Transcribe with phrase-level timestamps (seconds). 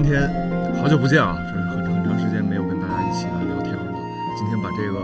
[0.00, 0.30] 今天
[0.76, 3.92] 好久不见啊，这是很很长时间没有跟大家一起来聊天了。
[4.38, 5.00] 今天把这个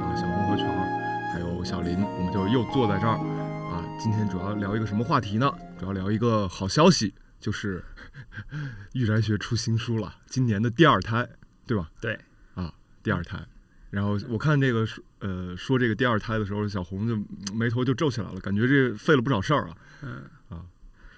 [0.00, 3.18] 啊小红和全儿还有小林，我们就又坐在这儿
[3.70, 3.84] 啊。
[4.00, 5.52] 今天主要聊一个什么话题呢？
[5.78, 7.84] 主要聊一个好消息，就是
[8.94, 11.28] 玉宅学出新书了，今年的第二胎，
[11.66, 11.90] 对吧？
[12.00, 12.18] 对，
[12.54, 13.38] 啊，第二胎。
[13.90, 19.76] 然后我看这个说呃说这个第二胎的时候，小红就眉头就皱起来了，感觉这费了不少事儿啊。
[20.00, 20.64] 嗯啊，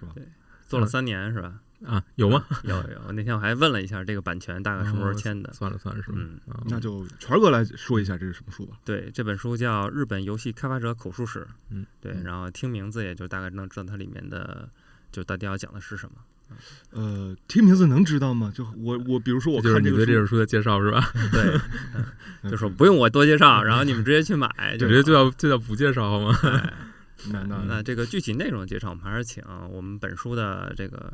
[0.01, 0.11] 是吧？
[0.17, 0.27] 对，
[0.67, 1.61] 做了三年是吧？
[1.87, 2.45] 啊，有吗？
[2.65, 5.53] 有有，那天我还问了一下这个版权大概什么时候签的。
[5.53, 6.17] 算了算了，是吧？
[6.19, 8.77] 嗯，啊那就全哥来说一下这是什么书吧。
[8.85, 11.41] 对，这本书叫《日本游戏开发者口述史》。
[11.71, 14.69] 嗯，对，嗯然后听名字也就大概能知道它里面的
[15.13, 16.17] 就到底要讲的是什么。
[16.91, 18.53] 呃，听名字能知道吗？
[18.55, 21.11] 就我我比如说我就是你看这个书，对这本书的介绍是吧？
[21.33, 21.61] 对，
[22.43, 24.49] 嗯 就说不用我多介绍，然后你们直接去买
[24.79, 26.39] 就直接就好要就要不介绍好吗？
[26.45, 26.73] 哎
[27.33, 31.11] 那那那这个具体内容介绍，我们还是请我们本书的这个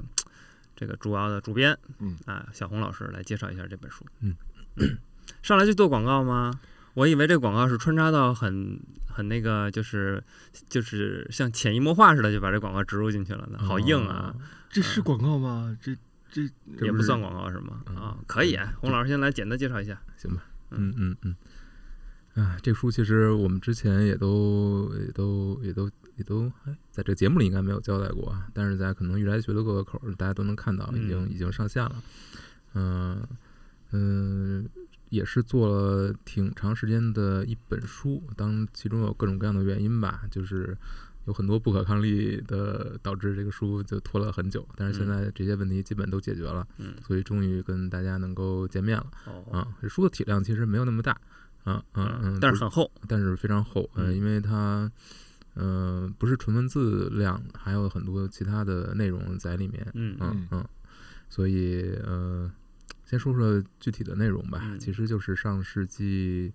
[0.81, 4.06] 这个主要的主编，嗯啊，小红老师来介绍一下这本书。
[4.20, 4.34] 嗯
[5.42, 6.59] 上来就做广告吗？
[6.95, 10.23] 我以为这广告是穿插到很很那个，就是
[10.70, 14.34] 就是像潜移默化似的，就把这广告植入进去了呢，好硬啊！
[14.70, 15.77] 这是广告吗？
[15.83, 15.95] 这
[16.31, 16.42] 这
[16.84, 17.83] 也不算广告是吗？
[17.86, 20.01] 嗯啊，可以啊，洪老师先来简单介绍一下。
[20.17, 21.36] 行吧，嗯嗯嗯。
[22.34, 32.02] 啊，这书其实我们之前也都也都也都也都哎，在这个节目里应该没有交代过啊，但是在可能预来学的各个口儿，大家都能看到，已经嗯已经上线了。
[32.74, 33.27] 嗯
[33.92, 34.68] 嗯，
[35.08, 40.77] 也是做了挺长时间的一本书，当其中有各种各样的原因吧，就是
[41.24, 44.64] 有很多不可抗力的，导致这个书就拖了很久。
[44.77, 49.06] 但是现嗯在这些问题基本都解决了，嗯，所以终于跟大家能够见面了。
[49.27, 51.12] 哦，啊，这书的体量其实没有那么大，
[51.64, 52.89] 啊嗯嗯，但是很厚。
[53.08, 54.89] 但是非常厚，呃，嗯因为它，
[55.60, 60.64] 呃，不是纯文字量，还有很多其他的内容在里面，嗯嗯嗯，
[61.28, 62.50] 所以呃，
[63.04, 64.78] 先说说具体的内容吧，嗯。
[64.78, 66.50] 其实就是上世纪，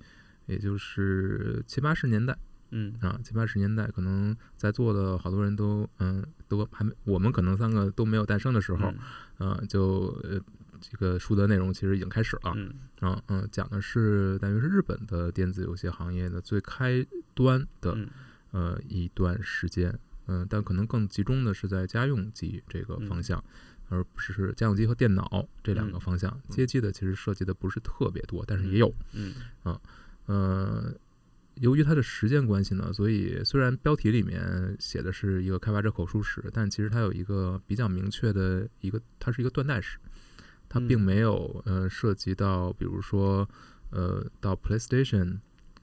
[0.47, 2.35] 也就是七八十年代。
[2.71, 2.95] 嗯。
[2.99, 8.97] 啊，七八十年代，可能在座的好多人都，嗯、都还没，我们可能三个都没有诞生的时候，嗯。
[9.37, 10.41] 呃，就呃，
[10.81, 12.73] 这个书的内容其实已经开始了，嗯。
[13.01, 17.05] 嗯嗯，讲的是等于是日本的电子游戏行业的最开
[17.35, 18.09] 端的、嗯
[18.55, 19.93] 呃一段时间，
[20.27, 23.43] 嗯、但可能更集中的是在家用机这个方向，
[23.89, 25.99] 而不是家用机和电脑这两个嗯。
[25.99, 26.41] 方向。
[26.49, 28.89] 街机的其实涉及的不是特别多，但是也有。
[29.11, 29.33] 嗯。
[30.27, 30.91] 呃，
[31.55, 39.99] 由于它的时间关系呢，所以虽然标题里面写的是一个开发者口述史，但其实它有一个比较明确的一个，它是一个断代史，
[40.69, 41.01] 它并嗯。
[41.01, 43.47] 没有呃涉及到，比如说
[43.91, 45.39] 呃到 PlayStation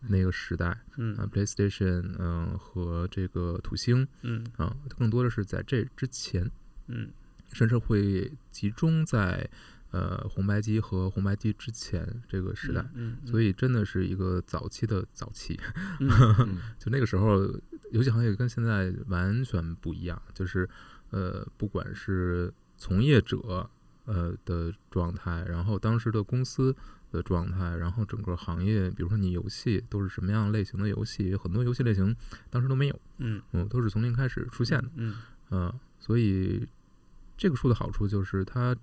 [0.08, 1.16] 那个时代啊、嗯。
[1.32, 4.44] PlayStation 嗯、和这个土星嗯。
[4.56, 6.50] 啊、更多的是在这之前，
[6.88, 7.10] 嗯。
[7.52, 9.46] 甚至会集中在
[9.90, 12.82] 呃红白机和红白机之前这个时代。
[12.94, 15.60] 嗯，所以真的是一个早期的早期，
[16.80, 17.42] 就那个时候，
[17.90, 20.66] 游戏行业跟现在完全不一样，就是
[21.10, 23.68] 呃，不管是从业者
[24.06, 26.74] 呃的状态，然后当时的公司
[27.12, 32.16] 的状态，然后整个行业，比如说你游戏都是什么样类型的游戏，很多游戏类型
[32.50, 33.40] 当时都没有，嗯。
[33.52, 35.14] 嗯，都是从零开始出现的，嗯。
[35.50, 36.66] 嗯，所以
[37.36, 38.74] 这个书的好处就是它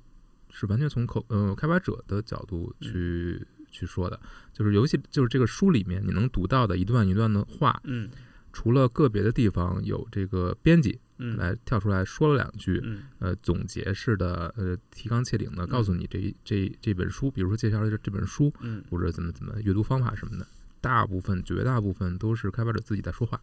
[0.51, 4.19] 是完全从口呃开发者的角度去、去说的，
[4.53, 8.09] 就是游戏就是这个书里面你能读到的一段一段的话，嗯
[8.51, 11.37] 除了个别的地方有这个编辑嗯。
[11.37, 13.03] 来跳出来说了两句，嗯。
[13.19, 18.83] 呃总结式的呃提纲挈领的告诉你这一这这本书，比如说介绍了这这本书嗯。
[18.89, 20.45] 或者怎么怎么阅读方法什么的。
[20.81, 23.37] 大部分、绝大部分都是开发者自己在说话，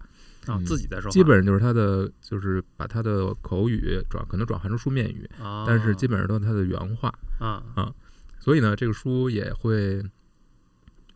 [0.47, 7.13] 啊，自己在说话，基本上就是他的，就是把他的口语转，可能转换成书面语，啊，但是基本上都是他的原话。
[7.39, 7.93] 啊
[8.39, 10.03] 所以呢，这个书也会，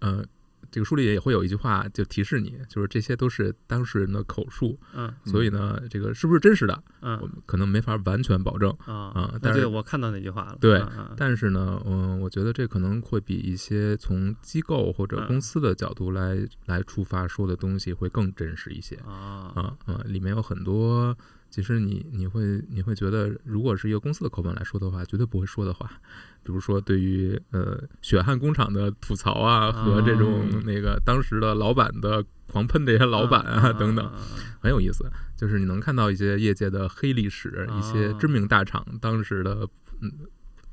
[0.00, 0.22] 呃，
[0.70, 8.70] 这个书里也会有一句话就提示你，就是这些都是当事人的口述，嗯所以呢，这个是不是真实的，我嗯们可能没法完全保证。
[8.84, 10.82] 啊啊但是对我看到那句话了，对
[11.16, 18.96] 但是呢，嗯，我觉得这可能会比一些从机构或者嗯公司的角度来来出发说的东西会更真实一些。
[19.06, 21.16] 啊啊啊，里面有很多，
[21.50, 25.90] 其实你你会你会觉得，如果是一个公司的口吻来说的话，绝对不会说的话，
[26.42, 34.14] 比如说对于呃血汗工厂的吐槽啊，和这种哦那个当时的老板的狂喷这些老板啊等等，啊
[34.60, 35.04] 很有意思。
[35.36, 39.68] 就是你能看到一些业界的黑历史，一些知名大厂当时的
[40.00, 40.10] 嗯。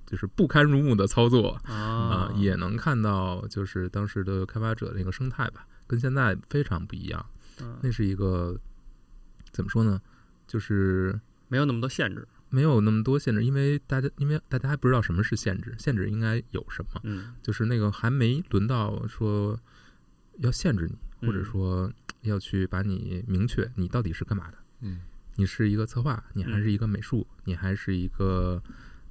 [0.10, 7.26] 就是不堪入目的操作啊啊、也能看到就是当时的开发者那个生态吧，跟现在非常不一样。
[7.60, 8.58] 嗯那是一个
[9.52, 10.00] 怎么说呢？
[10.48, 19.60] 就是没有那么多限制，没有那么多限制，因为大家因为大家还不知道什么是限制，限制应该有什么，嗯就是那个还没轮到说
[20.38, 24.58] 要限制你，或者嗯说要去把你明确你到底是干嘛的。
[24.82, 25.02] 嗯
[25.36, 28.60] 你是一个策划，你还是嗯一个美术，你还是一个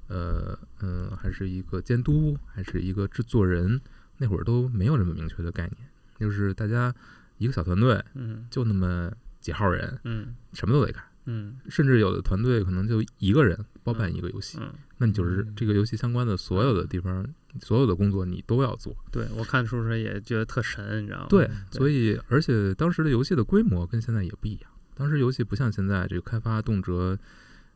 [0.07, 3.79] 呃呃，还是一个监督，还是一个制作人？
[4.17, 5.87] 那会儿都没有这么明确的概念，
[6.19, 6.93] 就是大家
[7.37, 17.23] 一个小团队嗯就那么几号人，嗯什么都得干，嗯甚至有的团队可能就一个人包办嗯一个游戏，嗯，那你就是嗯这个游戏相关的所有的地方，
[17.61, 18.95] 所有的工作你都要做。
[19.11, 21.27] 对我看书时候也觉得特神，你知道吗？
[21.29, 24.71] 对，对所以而且当时的游戏的规模跟现在也不一样。
[24.95, 27.17] 当时游戏不像现在这个开发动辄，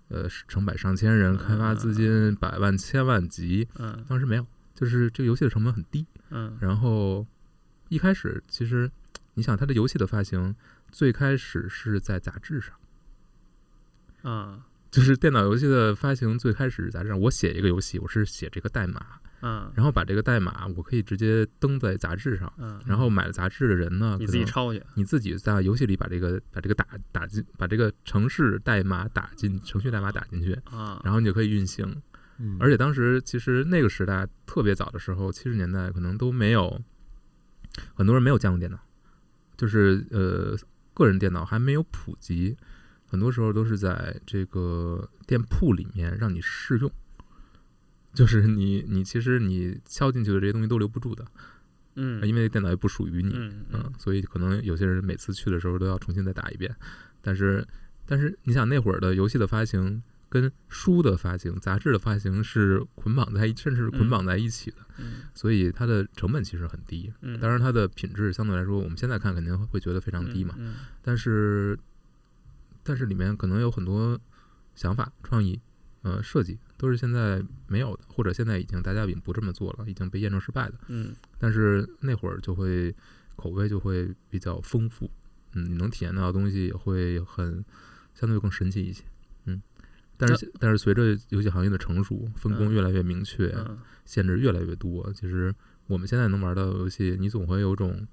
[0.07, 3.67] 呃，成百上千人，开发资金百万、千万级。
[3.77, 6.05] 嗯当时没有，就是这个游戏的成本很低。
[6.31, 7.27] 嗯然后
[7.89, 8.89] 一开始其实，
[9.35, 10.55] 你想它的游戏的发行，
[10.91, 12.73] 最开始是在杂志上，
[14.21, 17.17] 啊就是电脑游戏的发行最开始是杂志上。
[17.17, 19.01] 我写一个游戏，我是写这个代码，
[19.39, 22.51] 嗯然后把这个代码我可以直接登在杂志上。
[22.57, 32.01] 嗯，然后买了杂志的人呢，你自己抄去，你自己在游戏里把这个把这个打打进，把这个城市代码打进程序代码打进去，啊，然后你就可以运行。
[32.37, 36.81] 嗯，而且当时其实那个时代特别早的时候，七十年代可能都没有
[37.93, 38.77] 很多人没有见过电脑，
[39.55, 40.57] 就是呃
[40.93, 42.57] 个人电脑还没有普及，
[43.11, 46.89] 很多时候都是在这个店铺里面让你试用。
[48.13, 51.25] 就是你，你其实你敲进去的这些东西都留不住的，
[51.95, 53.33] 嗯，因为电脑也不属于你。
[53.35, 56.73] 嗯所以可能有些人每次去的时候都要重新再打一遍。
[57.21, 57.67] 但是，
[58.05, 67.11] 但是你想那会儿的游戏的发行跟书的发行、杂志的发行是捆绑在一，甚至是捆绑在一起的，嗯所以它的成本其实很低。
[67.21, 70.55] 嗯，当然，它的品质相对来说，我们现在看肯定会觉得非常低嘛。
[70.57, 71.77] 嗯但是，
[72.83, 74.19] 但是里面可能有很多
[74.75, 75.59] 想法、创意、
[76.01, 80.73] 呃设计都是现在没有的，或者现在已经大家已经不这么做了，已经被验证失败的。
[80.87, 82.93] 嗯但是那会儿就会
[83.35, 85.09] 口味就会比较丰富，
[85.53, 87.63] 嗯，你能体验到的东西也会很
[88.13, 89.03] 相对更神奇一些，
[89.45, 89.61] 嗯。
[90.17, 95.51] 但是但是随着游戏行业的成熟，分工嗯越来越明确，嗯限制越来越多，其实
[95.87, 98.07] 我们现在能玩到的游戏，你总会有种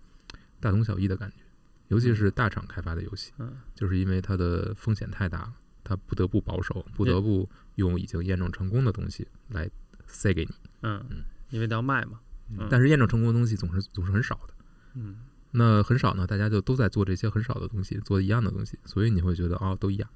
[0.58, 1.36] 大同小异的感觉，
[1.88, 5.52] 尤其是大厂开发的游戏，嗯就是因为它的风险太大了，
[5.82, 9.68] 它不得不保守，不得不用已经验证成功的东西来
[10.06, 10.50] 塞给你。
[10.82, 12.20] 嗯嗯，因为得要卖嘛，
[12.50, 14.54] 嗯但是验证成功的东西总是总是很少的。
[14.94, 15.18] 嗯
[15.50, 20.10] 那很少呢，大家就都在做这些很少的东西，做一样的东西，所以你会觉得哦，都一样。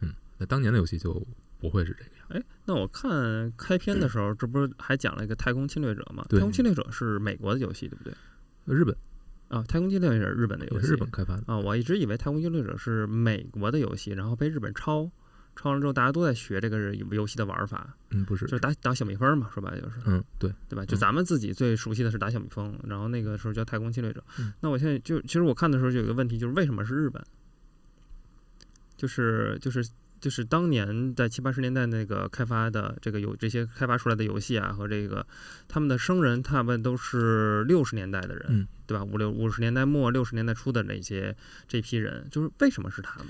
[0.00, 1.26] 嗯，那当年的游戏就
[1.58, 2.26] 不会是这个样。
[2.28, 6.22] 哎，那我看开篇的时候，这不是还讲了一个《太空侵略者》吗？
[6.28, 8.14] 《对太空侵略者》是美国的游戏，对不对？
[8.66, 8.94] 日本
[9.52, 15.10] 啊，《太空侵略者》是日本的游戏，日本开发的，啊，我一直以为《太空侵略者》是美国的游戏，然后被日本抄，
[15.54, 20.86] 抄完之后大家都在学这个游戏的玩法，嗯，不是就，是打打小蜜蜂嘛，说白了就是，嗯，对，对吧？
[20.86, 27.22] 就嗯咱们自己最熟悉的是打小蜜蜂，然后那个时候叫《太空侵略者》嗯那我现在就其实我看的时候就有一个问题，就是为什么是日本？
[28.96, 29.86] 就是就是
[30.22, 35.26] 就是当年在七八十年代那个开发的这个有这些开发出来的游戏啊，和这个
[35.66, 39.02] 他们的生人，他们都是六十年代的人，嗯对吧？
[39.02, 43.26] 五六五十年代末六十年代初的那些这批人，就是为什么是他们？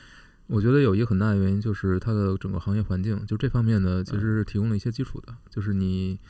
[0.48, 6.20] 我觉得有一个很大的原因就是它的整个行业环境，就这方面呢，其实是提供了一些基础的，就是你，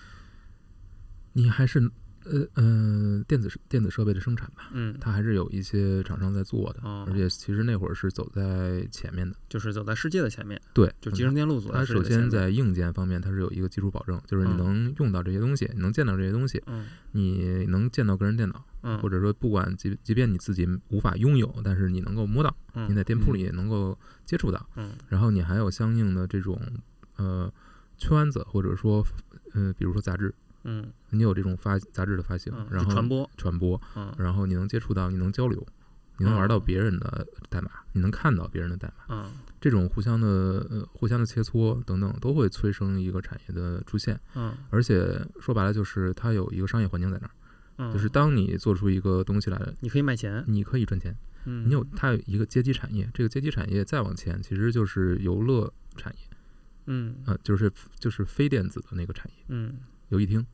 [1.33, 1.91] 你还是
[2.25, 7.05] 呃呃电子电子设备的生产吧，嗯，它还是有一些厂商在做的，哦。
[7.09, 12.02] 而且其实那会儿是走在前面的，就是走在世界的前面，对，就集成电路走在它首。
[12.02, 14.57] 先在硬件方面，它是有一个基础保证，就是你嗯。
[14.59, 24.93] 能用到这些东西，你能见到这些东西，嗯你能见到个人电脑，嗯，或者说不管即即便你自己无法拥有，但是你能够摸到，嗯你在店铺里能够接触到，嗯。
[25.09, 26.61] 然后你还有相应的这种
[27.17, 27.52] 呃
[27.97, 29.07] 圈子，或者说
[29.55, 30.92] 呃比如说杂志，嗯。
[31.11, 34.14] 你有这种发杂志的发行嗯，，然后传播，传播，嗯。
[34.19, 35.66] 然后你能接触到，你能交流。
[36.19, 36.62] 你能玩到嗯。
[36.64, 39.33] 别人的代码，你能看到别人的代码，嗯。
[39.61, 40.26] 这种互相的
[40.71, 44.19] 呃互相的切磋等等，都会催生一个产业的出现。
[44.35, 44.54] 嗯。
[44.71, 47.31] 而且说白了，就是它有一个商业环境在那儿，
[47.78, 48.09] 嗯，就是。
[48.09, 51.16] 当你做出一个东西来，你可以卖钱，你可以赚钱，
[51.47, 56.37] 嗯，你有它有一个阶级产业，这个阶级产业再往前，其实就是游乐产业，
[56.87, 57.16] 嗯。
[57.26, 59.76] 呃，就是就是非电子的那个产业，嗯
[60.12, 60.47] 游戏厅。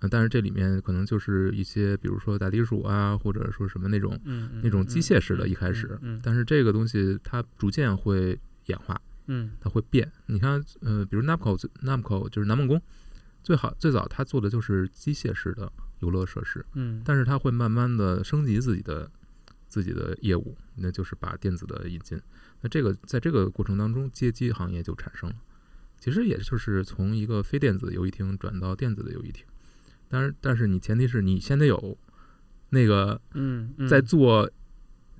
[0.00, 10.10] 呃，但是这里面可能就是一些，比如说打地鼠啊，或者说什么那种，嗯那种机械式的一开始嗯但是这个东西它逐渐会演化，嗯它会变。
[10.26, 12.82] 你看，呃，比如 Namco Namco 就是南梦宫，
[13.42, 19.10] 最好最早它做的就是机械式的游乐设施，嗯，但是它会慢慢的升级自己的
[19.68, 22.20] 自己的业务，那就是把电子的引进。
[22.60, 25.36] 那这个在这个过程当中，街机行业就产生了。
[26.04, 29.42] 其实也就是从一个非电子游戏厅转到电子的游戏厅。
[30.06, 31.96] 但是，但是你前提是你先得有
[32.68, 33.88] 那个嗯，嗯。
[33.88, 34.50] 在做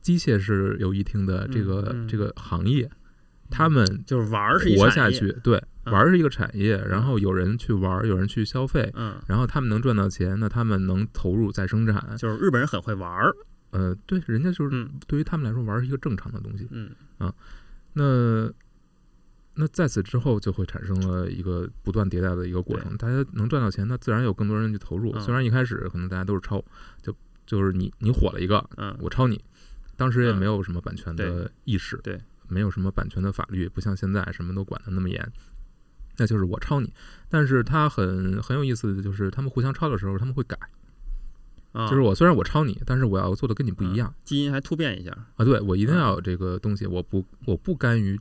[0.03, 2.09] 机械式游戏厅的这个、嗯嗯。
[2.09, 2.91] 这个行业，
[3.49, 5.93] 他们就是玩儿是一活下去，对，嗯。
[5.95, 13.35] 玩儿是一个产业，然后有人去玩儿，有人去消费，嗯，然后他们能赚到钱，那他们能投入再生产，就是日本人很会玩儿，
[13.71, 14.91] 呃，对，人家就是嗯。
[15.07, 16.69] 对于他们来说玩儿是一个正常的东西。
[16.71, 16.91] 嗯。
[17.95, 18.53] 那
[19.55, 25.13] 那在此之后就会产生了一个不断迭代的一个过程，大家能赚到钱，那自然有更多人去投入。
[25.13, 26.65] 嗯虽然一开始可能大家都是抄，
[27.03, 27.15] 就
[27.47, 29.41] 就是你你火了一个，嗯，我抄你，
[29.97, 35.33] 当时也嗯没有什么版权的意识，对对没有什么版权的法律，不像现在什么都管得那么严。
[36.17, 36.93] 那就是我抄你，
[37.29, 40.57] 但是他很很有意思的就是，他们互相抄的时候，他们会改。
[41.73, 45.45] 啊就是我虽然我抄你，但是我要做的跟你不一样、基因还突变一下，啊！
[45.45, 48.17] 对我一定要有这个东西，我不我不甘于，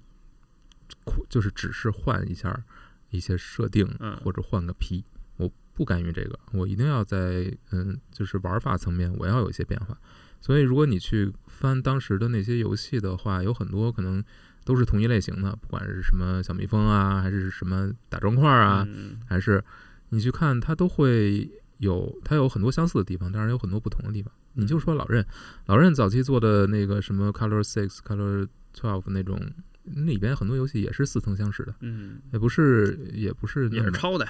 [1.29, 2.63] 就是只是换一下
[3.10, 5.03] 一些设定嗯或者换个皮，
[5.38, 9.98] 我不甘于这个，我一定要在嗯，就是玩法层面我要有一些变化。
[10.41, 14.24] 所以如果你去翻当时的那些游戏的话，有很多可能
[14.65, 19.63] 都是同一类型的，不管是什么小蜜蜂啊，还是什么打砖块啊，嗯还是
[20.10, 24.31] 你去看，它都会有它有很多相似的地方，当然有很多不同的地方。
[24.55, 25.25] 你就说老任，
[25.65, 29.53] 老任早期做的那个什么 Color Six、Color Twelve 那种，那
[29.84, 34.28] 里边很多游戏也是似曾相识的，嗯，也不是也不是也是抄的，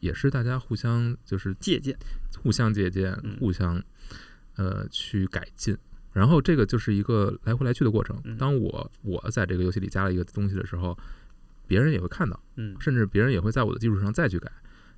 [0.00, 1.96] 也是大家互相就是借鉴，
[2.42, 3.82] 互相借鉴嗯，互相
[4.56, 5.76] 呃去改进。
[6.12, 8.36] 然后这个就是一个来回来去的过程嗯。
[8.36, 10.98] 当我我在这个游戏里加了一个东西的时候，
[11.66, 12.38] 别人也会看到。
[12.56, 14.52] 嗯甚至别人也会在我的基础上再去改。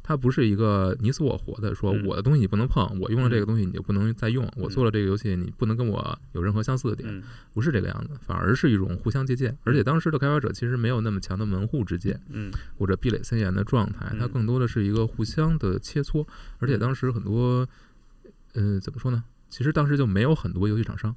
[0.07, 7.23] 它不是一个你死我活的，说嗯我的东西你不能碰，我用了这个嗯东西你就不能再用，我做了这个游戏你不能跟我有任何相似的点，嗯
[7.55, 9.57] 不是这个样子，反而是一种互相借鉴。
[9.65, 16.27] 而且当时的开发者其实没有那么强的门户之见嗯或者壁垒森严的状态，它嗯更多的是一个互相的切磋。
[16.59, 17.67] 而且当时很多，
[18.53, 19.25] 呃，怎么说呢？
[19.49, 21.17] 其实当时就没有很多游戏厂商，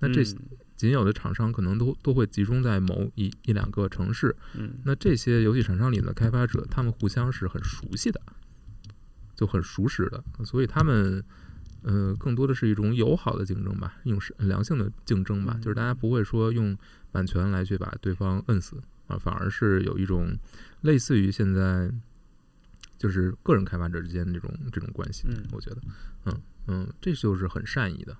[0.00, 0.36] 那这嗯
[0.76, 4.74] 仅有的厂商可能都都会集中在某一一两个城市，嗯。
[4.84, 8.20] 那这些游戏厂商里的开发者，他们互相是很熟悉的，
[9.34, 11.24] 就很熟识的，所以他们，
[11.82, 15.60] 呃，更多的是一种友好的竞争吧，一种是良性的竞争吧，嗯。
[15.62, 16.76] 就是大家不会说用
[17.10, 20.36] 版权来去把对方摁死啊，反而是有一种
[20.82, 21.90] 类似于现在
[22.98, 25.44] 就是个人开发者之间这种这种关系，嗯。
[25.52, 25.76] 我觉得，
[26.26, 28.16] 嗯嗯，这就是很善意的，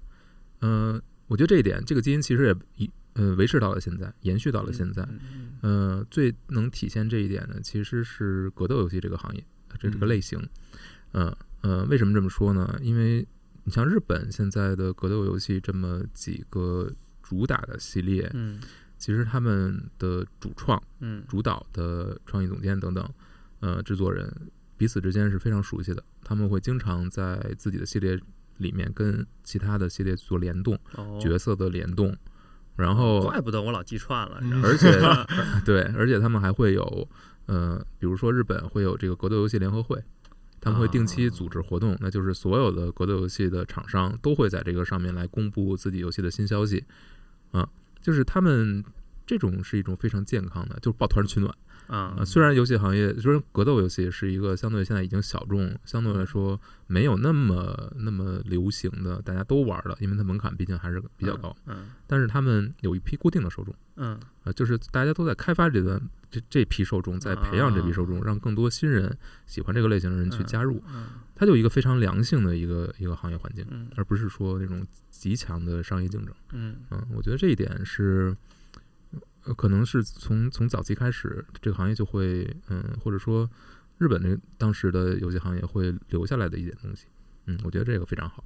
[0.61, 5.07] 嗯、我觉得这一点，这个基因其实也一呃维持到了现在，延续到了现在，
[5.63, 9.45] 嗯最能体现这一点的其实是格斗游戏这个行业，
[9.79, 10.49] 这这个嗯类型。
[11.13, 12.79] 呃呃，为什么这么说呢？
[12.83, 13.27] 因为
[13.65, 16.93] 你像日本现在的格斗游戏这么几个
[17.23, 18.61] 主打的系列，嗯
[18.99, 23.09] 其实他们的主创、嗯主导的创意总监等等，
[23.61, 24.33] 呃，制作人
[24.77, 28.19] 彼此之间是非常熟悉的，他们会经常在自己的系列
[28.59, 32.17] 里面跟其他的系列做联动，哦，角色的联动，
[32.77, 34.91] 然后怪不得我老记串了，而且
[35.65, 37.09] 对，而且他们还会有，
[37.47, 40.03] 呃，比如说日本会有这个格斗游戏联合会，
[40.61, 46.85] 他们会定期组织活动，那就是所有的格斗游戏的厂商都会在这个上面来公布自己游戏的新消息，
[47.53, 47.69] 啊、
[48.01, 48.85] 就是他们
[49.27, 51.55] 这种是一种非常健康的，就是抱团取暖。
[51.87, 61.57] 啊啊，虽然游戏行业，虽然格斗游戏是一个相对现在已经小众，相对来说没有那么那么流行的，大家都玩的，因为它门槛毕竟还是比较高。
[61.67, 63.75] 嗯但是他们有一批固定的受众。
[63.97, 66.01] 嗯啊，就是大家都在开发这段
[66.31, 69.17] 这这批受众，在培养这批受众，让更多新人
[69.47, 76.35] 喜欢这个类型的人去加入，嗯它就一个非常良性的一个一个行业环境，嗯而不是说那种极强的商业竞争。
[76.53, 78.37] 嗯嗯，我觉得这一点是，
[79.47, 83.49] 呃，可能是从从早期开始，这个行业就会，嗯，或者说
[83.99, 87.07] 日本的当时的游戏行业会留下来的一点东西。
[87.47, 88.45] 嗯，我觉得这个非常好。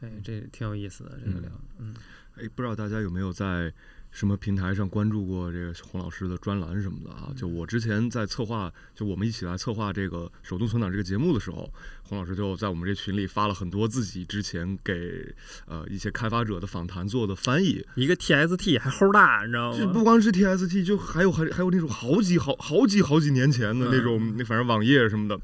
[0.00, 1.94] 哎，这挺有意思的，这个嗯聊的，嗯
[2.36, 3.72] 哎，不知道大家有没有在
[4.10, 7.32] 什么平台上关注过这个洪老师的专栏什么的啊？
[7.36, 15.34] 就我之前在策划，就我们一起来策划这个手动存档这个节目的时候，洪老师就在我们这群里发了很多自己之前给
[15.66, 19.78] 呃一些开发者的访谈做的翻译，一个 TST 还齁大，你知道吗？
[19.78, 25.40] 就不光是 TST，就还有还还有那种好几好好几好几年前的那种，那反正网页什么的。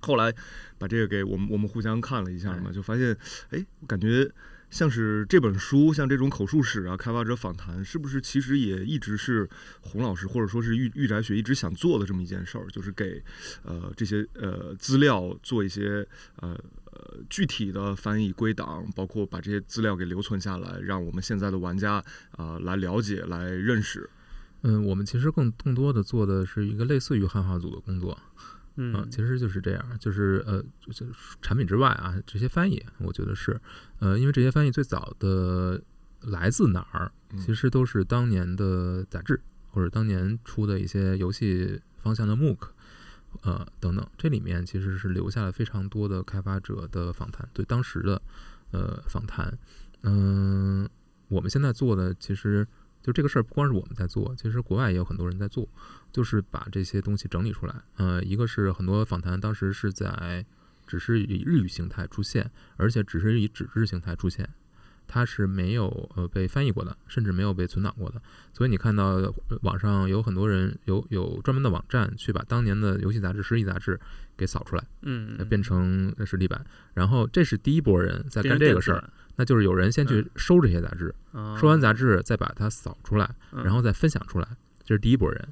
[0.00, 0.32] 后来
[0.78, 3.16] 把这个给我们我们互相看了一下嘛，就发现，
[3.50, 4.30] 哎，我感觉
[4.70, 9.48] 像是这本书，像这种口述史啊、开发者访谈，是不是其实也一直是
[9.80, 13.22] 洪老师或者说是玉玉宅学一直想做的这么一件事儿，就是给
[13.62, 16.06] 呃这些呃资料做一些
[16.36, 16.58] 呃。
[16.98, 24.08] 呃，具体的翻译归档，包括把这些资料给留存下来，让我们现在的玩家啊、来了解、来认识。
[24.62, 28.18] 嗯，我们其实更更多的做的是一个类似于汉化组的工作，
[28.76, 28.94] 嗯。
[28.94, 31.06] 啊，其实就是这样，就是呃，就是
[31.42, 33.60] 产品之外啊，这些翻译，我觉得是，
[33.98, 35.82] 呃，因为这些翻译最早的
[36.22, 37.38] 来自哪儿，嗯。
[37.38, 39.40] 其实都是当年的杂志
[39.70, 42.58] 或者当年出的一些游戏方向的 MOOC，
[43.42, 48.20] 呃等等，这里面其实是留下了非常多的开发者的访谈，对当时的
[48.70, 49.56] 呃访谈，
[50.02, 50.88] 嗯、
[51.28, 52.66] 我们现在做的其实
[53.06, 55.68] 就这个事儿，不光是我们在做，其实国外也有很多人在做，
[56.12, 57.74] 就是把这些东西整理出来。
[57.98, 60.44] 呃，一个是很多访谈当时是在
[60.88, 64.48] 只是以日语形态出现，而且只是以纸质形态出现，
[65.06, 68.20] 它是没有呃被翻译过的，甚至没有被存档过的。
[68.52, 69.32] 所以你看到呃
[69.62, 74.00] 网上有很多人有有专门的网站去把当年的游戏杂志、实体杂志
[74.36, 76.66] 给扫出来，嗯呃变成实体版。
[76.92, 84.48] 然后这是第一波人在干这个事儿，，那就是有人先去嗯收这些杂志，哦收完杂志再把它扫出来，嗯然后再分享出来，
[84.84, 85.48] 这是第一波人。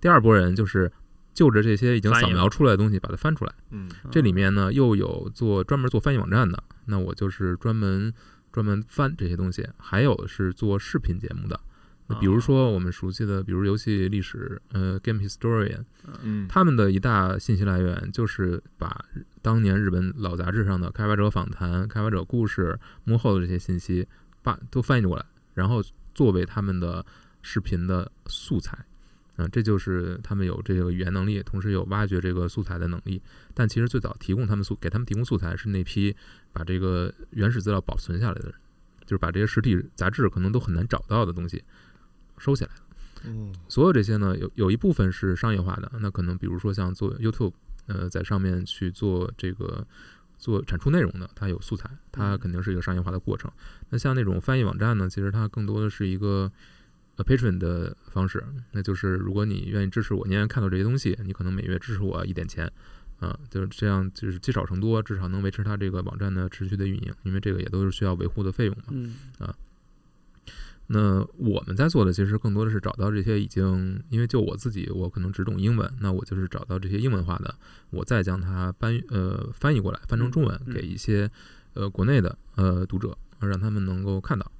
[0.00, 0.90] 第二波人就是
[1.34, 3.52] 就着这些已经扫描出来的东西把它翻出来。
[3.70, 8.12] 嗯这里面呢又有做专门做翻译网站的，那我就是专门
[8.52, 11.58] 专门翻这些东西，还有是做视频节目的。
[12.08, 15.82] 那比如说我们熟悉的，比如游戏历史，呃，Game Historian，
[16.22, 19.04] 嗯，他们的一大信息来源就是把
[19.42, 24.08] 当年日本老杂志上的开发者访谈、开发者故事、幕后的这些信息，
[24.42, 25.24] 把都翻译过来，
[25.54, 25.82] 然后
[26.14, 27.04] 作为他们的
[27.42, 28.78] 视频的素材。
[29.40, 33.22] 嗯、这就是他们有这个语言能力，同时有挖掘这个素材的能力。
[33.54, 36.16] 但其实最早提供他们素给他们提供素材是那批
[36.52, 38.54] 把这个原始资料保存下来的人，
[39.06, 41.62] 就是把这些实体杂志可能都很难找到的东西
[42.38, 42.70] 收起来。
[43.24, 47.52] 嗯所有这些呢，有有一部分是商业化的，那可能比如说像做 YouTube，
[47.86, 49.86] 呃，在上面去做这个
[50.38, 53.50] 做产出内容的，它有素材，它嗯肯定是一个商业化的过程。
[53.90, 56.50] 那像那种翻译网站呢，其实它更多的是一个
[57.16, 62.70] 呃 Patreon 的方式，那就是如果你愿意支持我，你愿意看到这些东西，你可能每月支持我一点钱。
[63.20, 68.84] 啊、就是这样，就是积少成多，至少能维持它这个网站的持续的运营，因为这个也都是需要维护的费用嘛。
[68.90, 69.16] 嗯
[70.90, 77.54] 那我们在做的其实更多的是找到这些已经，因为就我自己，我可能只懂英文，那我就是找到这些英文化的，
[77.90, 81.30] 我再将它搬呃翻译过来，翻成中文给一些
[81.74, 84.50] 呃国内的呃读者，让他们能够看到。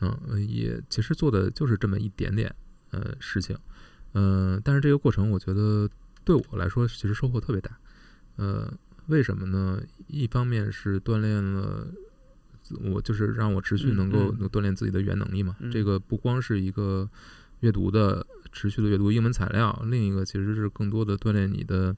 [0.00, 2.54] 嗯、呃也其实做的就是这么一点点
[2.90, 3.56] 呃事情，
[4.14, 5.88] 嗯、但是这个过程我觉得
[6.24, 7.76] 对我来说其实收获特别大。
[8.36, 8.72] 呃，
[9.06, 9.82] 为什么呢？
[10.06, 12.07] 一方面是锻炼了自
[12.80, 15.56] 我，就是让我持续嗯能够锻炼自己的语言能力嘛。
[15.60, 17.08] 嗯这个不光是一个
[17.60, 21.94] 阅读的持续的阅读英文材料，另一个其实是更多的锻炼你的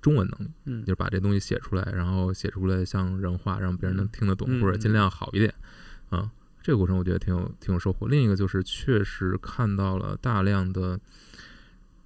[0.00, 5.52] 中文能力，嗯就是把这东西写出来，然后写出来像人话，让别人能嗯听得懂，嗯或者尽量好一点
[6.10, 6.30] 啊。
[6.62, 8.08] 这个过程我觉得挺有挺有收获。
[8.08, 11.00] 另一个就是确实看到了大量的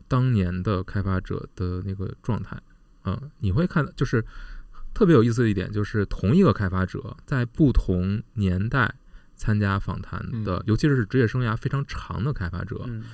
[0.07, 2.61] 当年的开发者的那个状态，
[3.05, 4.25] 嗯，你会看就是
[4.94, 8.94] 特别有意思的一点，就是同一个开发者在不同年代
[9.37, 10.62] 参加访谈的，嗯。
[10.66, 13.05] 尤其是职业生涯非常长的开发者，嗯。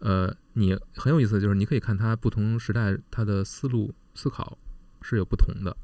[0.00, 4.56] 呃，你很有意思的就是你可以看他不同时代他的思路思考
[5.02, 5.76] 是有不同的，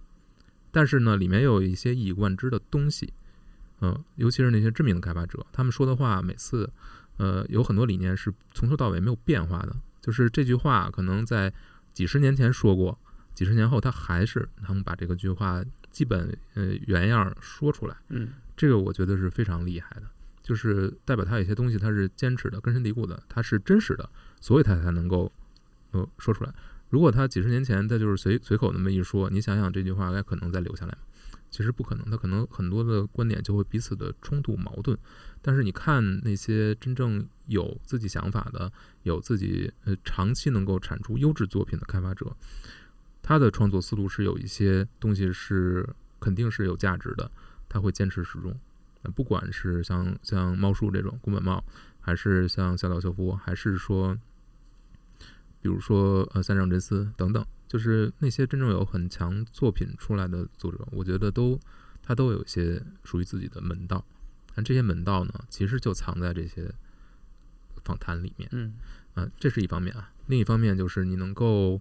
[0.71, 3.13] 但是呢，里面有一些一以贯之的东西，
[3.81, 6.71] 嗯、尤其是那些知名的开发者，他们说的话每次，
[7.17, 11.53] 呃，有很多理念是从头到尾没有变化的，就是这句话可能在
[11.93, 12.97] 几十年前说过，
[13.35, 20.03] 几十年后他还是能把这个句话基本呃原样说出来，嗯这个我觉得是非常厉害的，
[20.43, 24.09] 就是代表他有些东西他是坚持的、根深蒂固的，他是真实的，
[24.41, 25.31] 所以他才能够
[25.91, 26.55] 呃说出来。
[26.91, 30.99] 如果他几十年前他就是随随口那么一说，你想想这句话该可能再留下来吗？
[31.51, 34.97] 其实不可能，他可能很多的观点就会彼此的冲突矛盾。
[35.41, 42.35] 但是你看那些真正有自己想法的、有自己呃长期能够产出优质作品的开发者，
[43.27, 45.89] 他的创作思路是有一些东西是
[46.21, 47.31] 肯定是有价值的，
[47.71, 48.55] 他会坚持始终。
[49.01, 51.65] 呃不管是像像猫叔这种宫本茂，
[52.01, 54.15] 还是像小岛秀夫，还是说，
[55.63, 61.59] 比如说呃三上真司等等，就是那些真正有很强作品出来的作者，我觉得都
[62.03, 64.05] 他都有一些属于自己的门道。
[64.55, 66.71] 但这些门道呢，其实就藏在这些
[67.85, 68.47] 访谈里面。
[68.53, 68.75] 嗯
[69.15, 70.13] 啊，这是一方面啊。
[70.27, 71.81] 另一方面就是你能够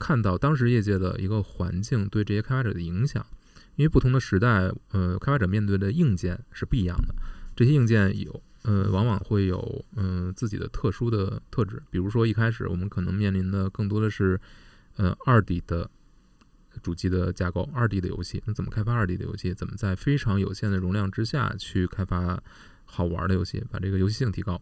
[0.00, 3.24] 看到当时业界的一个环境对这些开发者的影响，
[3.76, 7.14] 因为不同的时代，呃，开发者面对的硬件是不一样的。
[7.54, 11.80] 这些硬件有，呃，往往会有嗯、呃自己的特殊的特质。
[11.90, 14.40] 比如说一开始我们可能面临的更多的是，
[14.96, 15.88] 呃，二 D 的
[16.82, 19.52] 主机的架构，二 D 的游戏，那怎么开发二 D 的游戏？
[19.52, 22.42] 怎么在非常有限的容量之下去开发
[22.86, 24.60] 好玩的游戏，把这个游戏性提高？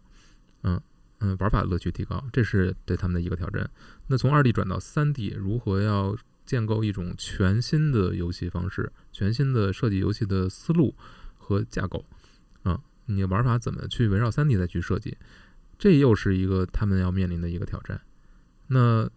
[0.63, 0.81] 嗯，
[1.19, 3.69] 嗯玩法乐趣提高，这是对他们的一个挑战。
[4.07, 10.95] 那从二 D 转到三 D，如何要建构一种全新的游戏方式，全新的设计游戏的思路
[11.37, 12.03] 和架构
[12.63, 12.81] 啊？
[13.05, 15.17] 你玩法怎么去围绕三 D 再去设计？
[15.77, 18.01] 这又是一个他们要面临的一个挑战。
[18.67, 19.09] 那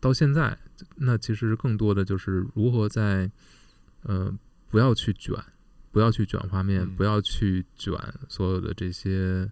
[0.00, 0.58] 到现在，
[0.96, 3.30] 那其实更多的就是如何在，
[4.02, 4.32] 呃，
[4.68, 5.34] 不要去卷，
[5.90, 7.94] 不要去卷画面，嗯不要去卷
[8.28, 9.50] 所有的这些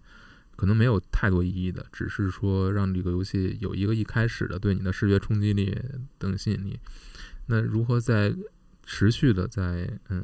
[0.61, 5.75] 可能没有太多意义的，只是说让这个游戏有一个一开始的对你的视觉冲击力
[6.19, 6.79] 等吸引力。
[7.47, 8.31] 那如何在
[8.85, 10.23] 持续的在嗯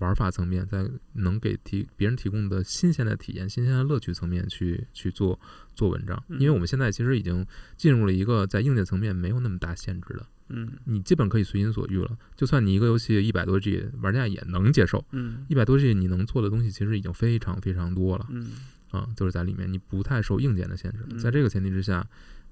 [0.00, 5.40] 玩法层面，在能给提别人提供的新鲜的体验、新鲜的乐趣层面去去做
[5.74, 6.22] 做文章？
[6.28, 7.46] 因为我们现在其实已经
[7.78, 12.18] 进入了一个在硬件层面没有那么大限制的，嗯你基本可以随心所欲了。
[12.36, 15.02] 就算你一个游戏一百多 G，玩家也能接受。
[15.12, 18.50] 嗯一百多 G 你能做的东西其实已经非常非常多了嗯
[18.92, 22.06] 啊，就是在里面你不太受硬件的限制在这个前提之下，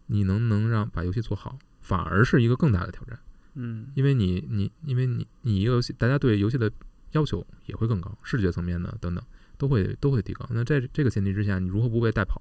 [0.06, 3.16] 你能不能让把游戏做好，反而是一个更大的挑战。
[3.54, 6.70] 嗯因为你你因为你你一个游戏，大家对游戏的
[7.12, 9.22] 要求也会更高，视觉层面的等等
[9.58, 10.48] 都会都会提高。
[10.50, 12.40] 那在这个前提之下，你如何不被带跑？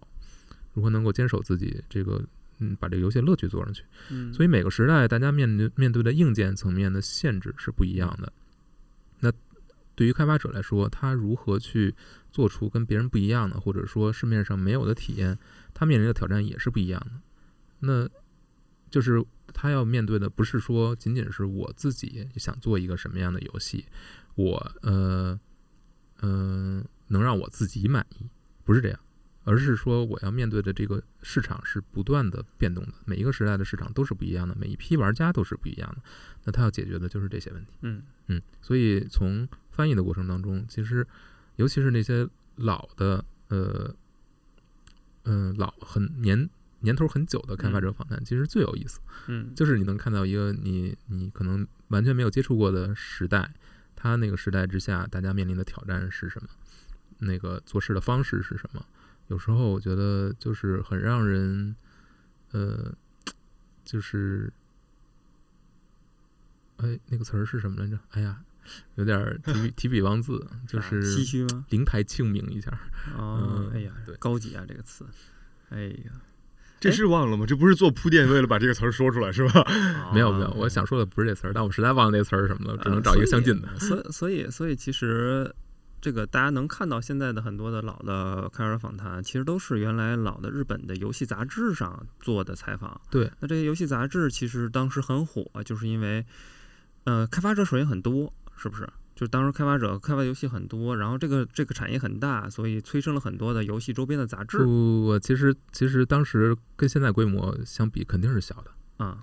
[0.73, 2.23] 如何能够坚守自己这个
[2.59, 3.83] 嗯把这个游戏乐趣做上去？
[4.11, 8.31] 嗯，所以每个时代大家面对面对的硬件层面的限制是不一样的。
[9.19, 9.33] 那
[9.95, 11.93] 对于开发者来说，他如何去
[12.31, 15.37] 做出跟别人不一样的，或者说市面上没有的体验，
[15.73, 17.11] 他面临的挑战也是不一样的。
[17.79, 18.09] 那
[18.89, 23.85] 就是他要面对的不是说仅仅是我自己想做一个什么样的游戏，
[24.35, 25.39] 我呃
[26.21, 28.27] 嗯、呃能让我自己满意，
[28.63, 28.99] 不是这样。
[29.45, 36.01] 而是说，我要面对的这个市场是不断的变动的，每一个时代的市场都是不一样的，每一批玩家都是不一样的。
[36.43, 37.71] 那他要解决的就是这些问题。
[37.81, 41.03] 嗯嗯，所以从翻译的过程当中，其实
[41.59, 43.93] 尤其是那些老的呃
[45.23, 53.53] 嗯、呃老很年年头很久的开发者访谈，其实最有意思，嗯就是你能看到一个你你可能完全没有接触过的时代，
[53.93, 56.47] 他那个时代之下，大家面临的挑战是什么？
[57.17, 58.85] 那个做事的方式是什么？
[59.27, 61.75] 有时候我觉得就是很让人，
[62.51, 62.93] 呃，
[63.83, 64.51] 就是，
[66.77, 67.99] 哎，那个词儿是什么来着？
[68.11, 68.41] 哎呀，
[68.95, 71.65] 有点儿提笔 提笔忘字，就是唏嘘吗？
[71.69, 72.71] 灵台庆明一下。
[73.17, 75.05] 哦，嗯哎呀对，高级啊这个词，
[75.69, 76.11] 哎呀，
[76.79, 77.45] 这是忘了吗？
[77.45, 79.63] 这不是做铺垫，为了把这个词儿说出来是吧？
[80.13, 83.67] 没 有没有，哦我想说的不是这词儿，但我实在忘了那词儿是什么了，只能呃找一个相近的。
[83.79, 85.53] 所以所以所以其实
[86.01, 92.99] 这个大家能看到现在的很多的老的开发者访谈，其实都是原来老的日本的游戏杂志上做的采访。
[93.09, 96.25] 对，那这些游戏杂志其实当时很火，就是因为
[97.03, 98.87] 呃开发者首先很多，是不是？
[99.15, 109.05] 就当时开发者开发游戏很多，然后这个这个产业很大，所以催生了很多的游戏周边的杂志不，不不其实其实当时跟现在规模相比肯定是小的。
[109.05, 109.17] 啊，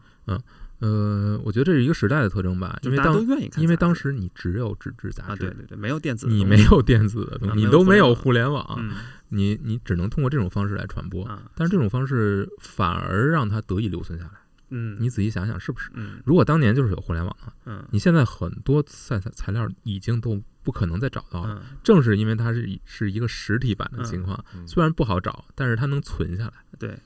[0.81, 8.96] 呃，我觉得这是一个时代的特征吧，因为就大家都当愿意看，因为当时你只有纸质杂啊，志，对对对，没有电子你没有电子的东啊西，你都没有互联网互联网，嗯
[9.31, 11.25] 你你只能通过这种方式来传播。
[11.25, 14.33] 啊，但是这种方式反而让它得以留存下来。
[14.71, 15.91] 嗯，你仔细想想，是不是？
[15.95, 21.57] 嗯如果当年就是有互联网了，嗯你现在很多材材材料已经都不可能再找到了。
[21.61, 26.53] 嗯，正是因为它是以是一个实体版的嗯情况，嗯虽然不好找，但是它能存下来。
[26.79, 26.99] 对，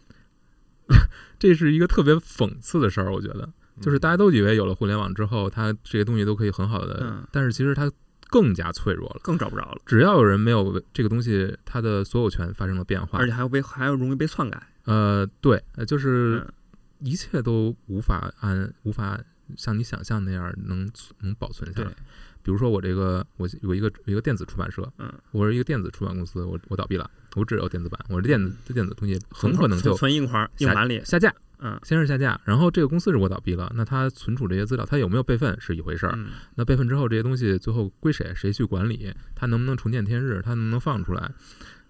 [1.38, 3.48] 这是一个特别讽刺的事儿，我觉得，
[3.80, 7.90] 就是大家都都以为有了互联网之后，它这些东西都可以很好的，嗯但是其实它
[8.28, 9.20] 更加脆弱了。
[9.22, 16.52] 更找不着了，只要有人没有这个东西，它的所有权发生了变化而，且还要被还要容易被篡改，呃，对，呃就是嗯
[17.00, 19.20] 一切都无法按无法
[19.56, 21.92] 像你想象那样能能保存下对来。，
[22.42, 36.14] 比如说我这个我有一个有一个电子出版社，嗯，我是一个电子出版公司，我我倒闭了，我只有电子版，我这电子这电子东西很可能就存存硬盘硬盘里，下架，嗯先是下架，然后这个公司如果倒闭了，那它存储这些资料，它有没有备份是一回事儿。
[36.16, 38.32] 嗯那备份之后，这些东西最后归谁？
[38.34, 39.12] 谁去管理？
[39.34, 40.40] 它能不能重见天日？
[40.42, 41.30] 它能不能放出来？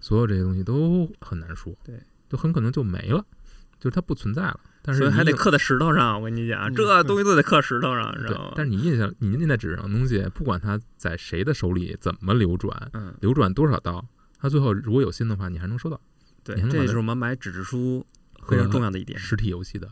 [0.01, 1.73] 所有这些东西都很难说。
[1.85, 3.25] 对，就很可能就没了，
[3.79, 4.59] 就是它不存在了。
[4.83, 14.05] 但是所以还得刻在石头上，我跟你讲，嗯这东西都得刻石头上，知道吗？，但是你印象，你印在纸上的东西，不管它在谁的手里怎么流转，嗯，流转多少道，
[14.39, 16.01] 它最后如果有心的话，你还能收到
[16.43, 18.05] 对这就是我们买纸质书
[18.47, 19.19] 非常重要的一点。
[19.19, 19.87] 实体游戏的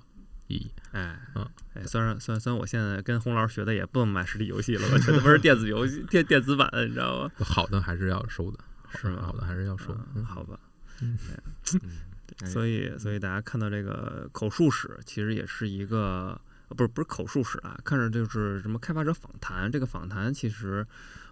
[0.46, 0.70] 意义。
[0.92, 7.30] 哎，嗯哎，虽然虽然虽然我现在跟洪老师学的也不能买实体游戏了，我全都是电子游戏、电电子版的，你知道吗？
[7.44, 8.58] 好的还是要收的，
[8.98, 10.00] 是吗好的还是要收的。
[10.14, 10.58] 嗯，嗯好吧。
[11.02, 11.18] 嗯
[12.46, 19.70] 所以，所以大家看到这个口述史，其实也是一个，呃不是不是口述史啊，看着就是什么开发者访谈。
[19.70, 20.86] 这个访谈其实，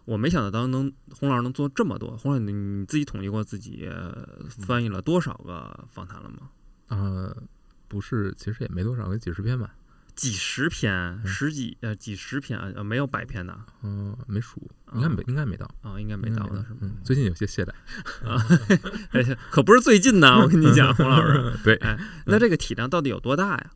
[0.05, 2.17] 我没想到当能洪老师能做这么多。
[2.17, 6.51] 洪老师，你你自己统计过自己呃翻译了多少个访谈了吗？
[6.89, 7.35] 啊、
[7.89, 9.75] 不是，其实也没多少，个几十篇吧。
[10.17, 16.79] 几十篇，十几呃几十篇呃没有百篇的嗯、没数，应该没，应该没到，啊，应该没到的是吗？
[16.81, 17.71] 嗯，最近有些懈怠。
[18.27, 18.43] 啊，
[19.51, 23.71] 可不是最近呢，我跟你讲， 洪老师，对，哎，那这个体量到底有多大呀？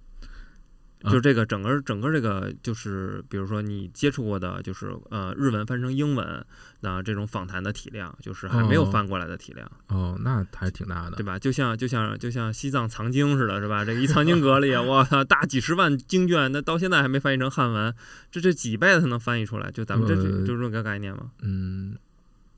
[1.03, 6.45] 啊就是这个整个整个这个就是，比如说你接触过的，就是呃日文翻成英文，
[6.81, 11.25] 那这种访谈的体量，就是还没有哦翻过来的体量，哦，那还是挺大的对。
[11.25, 11.39] 吧？
[11.39, 13.85] 就像就像就像西藏藏经似的，是吧？
[13.85, 17.95] 这个一藏经阁里，我操，大几十万经卷，那到现在还没翻译成汉文，
[18.31, 19.71] 这这几倍才能翻译出来？
[19.71, 21.31] 就咱们这就呃就这个概念吗？
[21.41, 21.97] 嗯，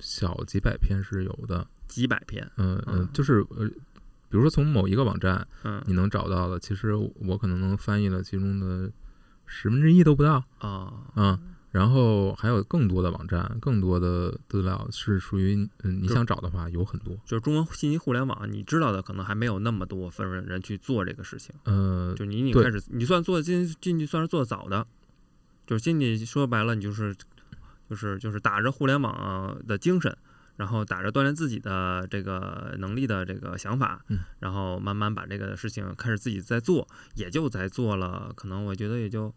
[0.00, 1.66] 小几百篇是有的。
[1.88, 3.68] 几百篇，嗯嗯嗯，就是呃，
[4.32, 8.90] 比如说从某一个网站嗯你能找到的，其实我可能能翻译了其中的
[9.44, 10.42] 十分之一都不到。
[10.58, 11.38] 啊嗯，
[11.70, 17.14] 然后还有更多的网站，更多的资料是属于嗯，你想找的话有很多。
[17.26, 21.54] 就是中国信息互联网，你知道的可能还没有那么多分人人去做这个事情。
[21.64, 24.86] 呃，就你你开始，你算做进进去算是做的早的，
[25.66, 27.14] 就是进去说白了，你就是
[27.90, 30.16] 就是就是打着互联网的精神，
[30.56, 39.32] 然后打着锻炼自己的这个能力的这个想法，嗯然后慢慢把这个事情开始自己在做，也就在做了，可能我觉得也就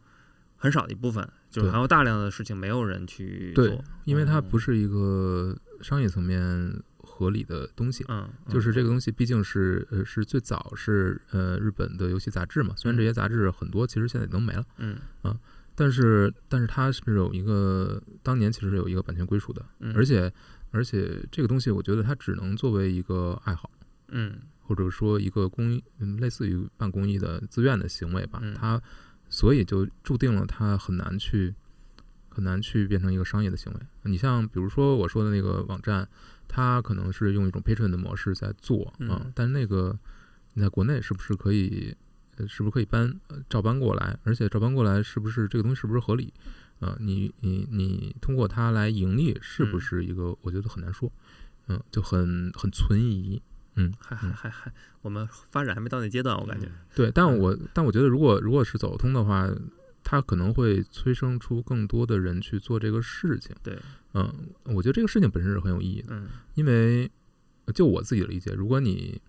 [0.57, 8.03] 很少的一部分，就是还有大量的事情没有人去对做，因为它嗯不是一个商业层面合理的东西。
[8.07, 15.37] 嗯，就是这个东西毕竟是呃是最早是呃日本的游戏杂志嘛，虽然这些杂志很多其实现在已经没了，嗯啊
[15.77, 20.31] 但是但是它是有一个当年其实有一个版权归属的，嗯，而且
[20.75, 23.71] 而且这个东西我觉得它只能作为一个爱好，
[24.09, 28.81] 嗯或者说一个公益，嗯，类似于办公益的自愿的行为吧，嗯它
[29.29, 31.55] 所以就注定了它很难去
[32.27, 33.79] 很难去变成一个商业的行为。
[34.03, 36.07] 你像比如说我说的那个网站，
[36.47, 39.97] 它可能是用一种 patron 的模式在做啊、嗯但那个
[40.53, 41.95] 你在国内是不是可以，
[42.35, 44.17] 呃，是不是可以搬呃照搬过来？
[44.23, 46.33] 而且照搬过来是不是这个东西是不是合理？
[46.79, 50.37] 啊、你你你通过它来盈利，是不嗯是一个？
[50.41, 51.11] 我觉得很难说，
[51.67, 53.41] 嗯，就很很存疑。
[53.77, 59.49] 嗯，还还还还，我们发展还没到那阶段，我感觉，对，但嗯我但我觉得，如果如果是走通的话，
[60.01, 63.53] 它可能会催生出更多的人去做这个事情。
[63.61, 63.77] 对，
[64.13, 64.33] 嗯，
[64.63, 67.11] 我觉得这个事情本身是很有意义的，嗯因为
[67.65, 69.19] 呃就我自己的理解，如果你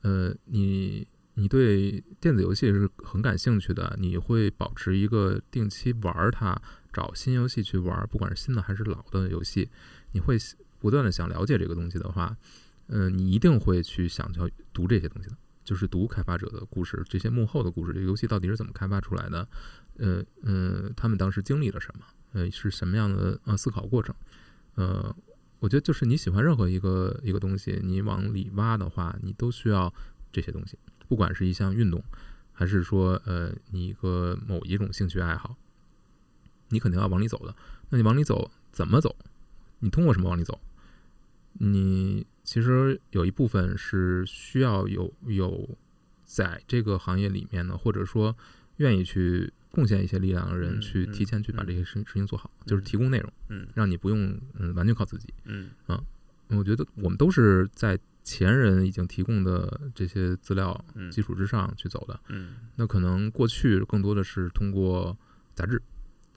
[0.00, 1.06] 呃你
[1.38, 6.60] 你对电子游戏是很感兴趣的，你会保持一个定期玩它，
[6.92, 9.70] 找新游戏去玩，不管是新的还是老的游戏，
[10.10, 10.36] 你会
[10.80, 12.36] 不断的想了解这个东西的话，
[12.88, 15.36] 嗯、你一定会去想要读这些东西的。
[15.64, 19.46] 就是读开发者的故事，这些幕后的故事，这个游戏到底是怎么开发出来的？
[19.98, 22.04] 呃呃，他们当时经历了什么？
[22.32, 24.14] 呃，是什么样的呃思考过程？
[24.76, 25.14] 呃，
[25.58, 29.92] 我觉得就是你喜欢任何一个一个东西，你往里挖的话，你都需要
[30.32, 32.04] 这些东西，不管是一项运动，
[32.52, 35.56] 还是说呃你一个某一种兴趣爱好，
[36.68, 37.54] 你肯定要往里走的。
[37.88, 39.16] 那你往里走怎么走？
[39.80, 40.60] 你通过什么往里走？
[41.54, 45.68] 你其实有一部分是需要有有
[46.24, 48.36] 在这个行业里面呢，或者说
[48.76, 55.32] 愿意去贡献一些力量的人，嗯去嗯提前去把嗯这些事事情做好，就是提供内容，嗯让你不用嗯完全靠自己。
[55.44, 55.70] 嗯
[56.48, 57.98] 我觉得我们都是在
[58.30, 62.20] 前人已经提供的这些资料嗯基础之上去走的。
[62.28, 65.16] 嗯那可能过去更多的是通过
[65.54, 65.80] 杂志，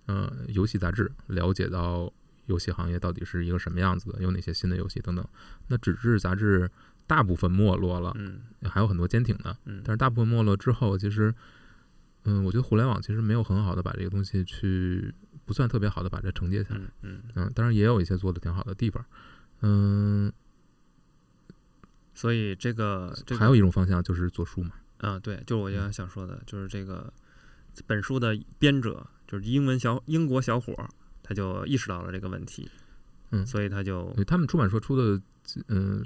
[0.05, 2.09] 呃，游戏杂志了解到
[2.45, 5.27] 游戏行业到底是一个什么样子的，有哪些新的游戏等等。
[5.67, 6.71] 那纸质杂志
[7.05, 11.33] 大部分没落了，嗯还有很多坚挺的，嗯，但是大部分没落之后，其实，
[12.23, 15.13] 嗯，我觉得互联网其实没有很好的把这个东西去，
[15.45, 16.79] 不算特别好的把它承接下来。
[16.79, 19.05] 嗯嗯，嗯，当然也有一些做的挺好的地方。
[19.63, 20.31] 嗯，
[22.21, 24.73] 所以这个这个还有一种方向就是做书嘛。
[24.99, 27.11] 啊，对，就是我嗯刚才想说的，就是这个
[27.87, 30.87] 本书的编者就是英文小英国小伙儿，
[31.23, 32.69] 他就意识到了这个问题，
[33.31, 35.19] 嗯所以他就对他们出版社出的，
[35.67, 36.05] 嗯，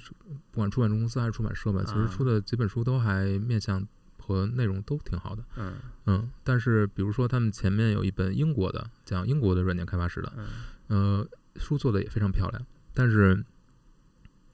[0.51, 3.85] 不管出版公司还是出版社吧，其实啊出的几本书都还面向
[4.17, 5.43] 和内容都挺好的。
[5.57, 5.73] 嗯
[6.05, 10.47] 嗯，但是比如说他们前面有一本英国的讲英国的软件开发史的，嗯，
[10.87, 13.43] 呃，书做的也非常漂亮，但是，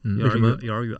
[0.02, 0.98] 嗯，为什么有点远，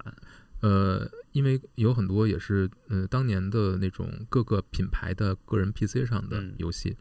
[0.62, 6.96] 呃，因为有很多也是呃当年的那种各个品牌的个人 PC 上的嗯游戏，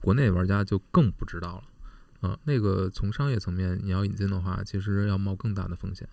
[0.00, 1.64] 国内玩家就更不知道了。
[2.28, 6.08] 啊、那个从商业层面你要引进的话，其实要冒更大的风险。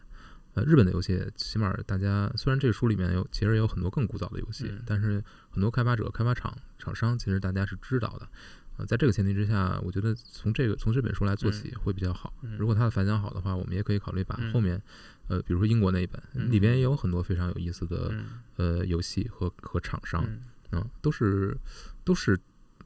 [0.54, 8.28] 呃，日本的游戏起码大家虽然这个书里面有其实也有很多更古早的游戏，嗯但是很多开发者、开发厂、厂商其实大家是知道的。
[8.78, 12.34] 呃，在这个前提之下，我觉得从这个从这本书来做起会比较好。
[12.44, 14.82] 嗯如果它的反响好的话，我们也可以考虑把嗯后面，
[15.28, 18.26] 呃，比如说英国那一本，嗯里边也有很多非常有意思的嗯
[18.58, 21.58] 呃游戏和和厂商，嗯嗯，都是
[22.04, 22.38] 都是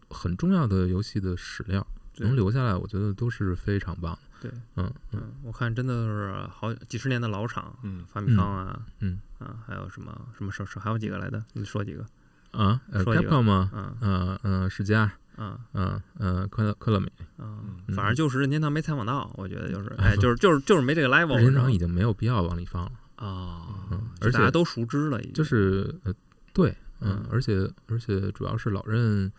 [0.10, 1.86] 很重要的游戏的史料，
[2.18, 4.20] 能留下来，我觉得都是非常棒的。
[4.42, 11.44] 对，嗯嗯嗯，我看真的是好几十年的老厂，嗯发米康啊，嗯啊，还有什么什么什么还有几个来的？
[11.54, 12.06] 你说几个？
[12.52, 13.70] 啊，呃说一个，Capcom 吗？
[13.74, 15.58] 嗯呃呃，世嘉，嗯。
[15.74, 17.96] 嗯嗯，科乐科乐美，嗯，嗯。
[17.96, 22.92] 反正就是任天堂没采访到，我觉得就是，哎，就是就是就是没这个 level，任天堂已经没有必要往里放了。
[23.16, 25.34] 啊嗯，而且大家都熟知了，已经。
[25.34, 26.14] 就是呃，
[26.54, 29.32] 对，嗯嗯，而且而且主要是老任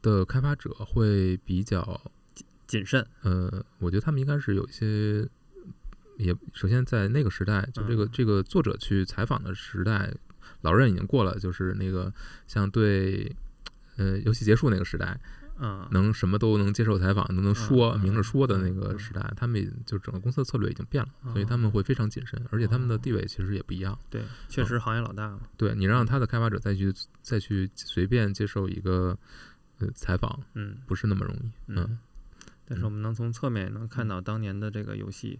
[0.00, 2.00] 的开发者会比较，
[2.66, 5.28] 谨慎，呃，我觉得他们应该是有一些，
[6.18, 8.10] 也首先在那个时代，就这个嗯。
[8.12, 10.12] 这个作者去采访的时代，
[10.62, 12.12] 老任已经过了，就是那个
[12.46, 13.34] 像对。
[14.02, 15.16] 呃，游戏结束那个时代，
[15.58, 23.96] 嗯，能什么都能接受采访，都能说、嗯明着说的那个时代，他们就整个公司的策略已经变了，所以他哦们会非常谨慎，而且他们的地位其实也不一样。
[24.10, 29.16] 对，确实行业老大嘛，对你让他的开发者再去再去随便接受一个
[29.78, 31.46] 呃采访，嗯不是那么容易。
[31.68, 31.98] 嗯嗯，
[32.66, 35.38] 但是我们能从侧面也能看到当年的这个游戏。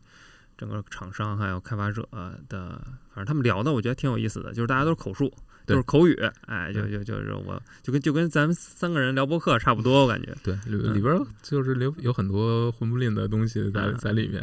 [0.55, 2.07] 整个厂商还有开发者
[2.49, 5.35] 的，反正他们聊的，我觉得挺有意思的，就是大家都是口述，对
[5.67, 6.15] 就是口语，
[6.47, 10.35] 哎，就就就是我就跟就跟咱们三个人聊博客差不多，我感觉。
[10.43, 14.43] 对，里嗯里边就是有有很多混不吝的东西在嗯在里面，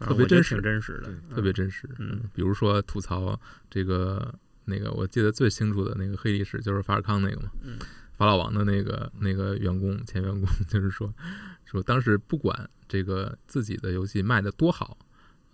[0.00, 1.88] 特别真实真实的，特别真实。
[1.98, 3.38] 嗯比如说吐槽
[3.70, 4.34] 这个
[4.64, 7.78] 那个，我记得最清楚的那个黑历史就是法尔康那个嘛，嗯
[8.16, 11.12] 法老王的那个那个员工前员工， 就是说
[11.64, 14.98] 说当时不管这个自己的游戏卖的多好，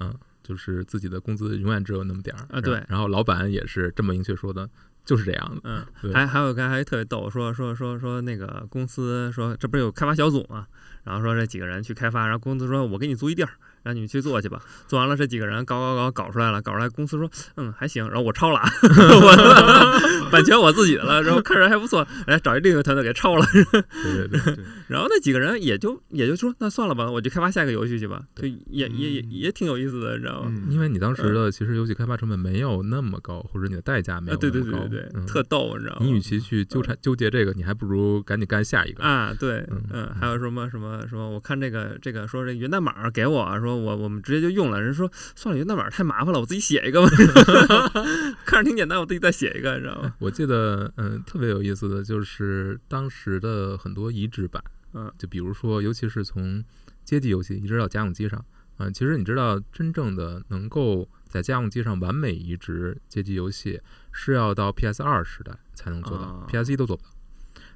[0.00, 0.12] 嗯，
[0.46, 4.68] 就是自己的工资永远只有那么点儿啊对然后老板也是这么明确说的，
[5.04, 5.60] 就是这样的。
[5.64, 10.66] 嗯，还还有个还特别逗，说说说说那个公司说这不是有开发小组嘛，
[11.02, 13.50] 然后说这几个人去开发，然后公司说我给你租一地儿，
[13.86, 14.60] 让你们去做去吧。
[14.86, 18.60] 做完了这几个人搞搞搞搞出来了，搞出来公司说嗯还行，然后我抄了
[20.30, 30.46] 版权我自己的了，然后看着还不错，哎找一另一个团队给抄了，对对对，对，然后那几个人也就也就说那算了吧，我就开发下一个游戏去吧，就也也也嗯也挺有意思的，你知道吗？
[30.50, 36.00] 嗯因为你当时的其实游戏开发成本没有那么高，或者你的代价没有那么高，对对对对，嗯特逗，你知道吗？
[36.04, 39.02] 你与其去纠缠纠结这个，你还不如赶紧干下一个。
[39.04, 41.30] 啊，对，嗯嗯，还有什么什么什么？
[41.30, 47.08] 我看这个这个说这源代码给我说我我们直接就用了，人说算了，那玩意儿太麻烦了，我自己写一个吧。
[48.44, 50.14] 看着挺简单，我自己再写一个，你知道吗？
[50.18, 54.62] 我记得，嗯，特别有意思的就是当时的很多移植版，
[54.94, 56.64] 嗯，就比如说，尤其是从
[57.04, 58.44] 街机游戏移植到家用机上，
[58.78, 63.80] 嗯，其实你知道，真正的能够在家用机上完美移植街机游戏，
[64.12, 67.10] 是要到 PS 二时代才能做到、哦 p s 一都做不到。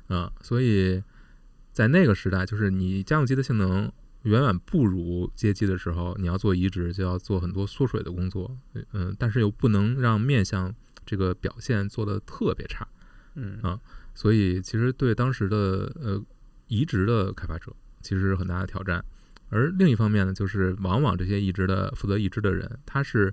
[0.08, 1.02] 嗯，所以
[1.72, 3.90] 在那个时代，就是你家用机的性能
[4.22, 8.54] 远远不如街机的时候，你要做移植，就要做很多缩水的工作，
[8.92, 10.74] 嗯，但是又不能让面向
[11.06, 12.86] 这个表现做得特别差，
[13.34, 13.58] 嗯。
[13.62, 13.80] 啊
[14.12, 16.22] 所以其实对当时的呃
[16.66, 19.02] 移植的开发者其实是很大的挑战。
[19.48, 23.32] 而另一方面呢，就是往往这些移植的负责移植的人，他是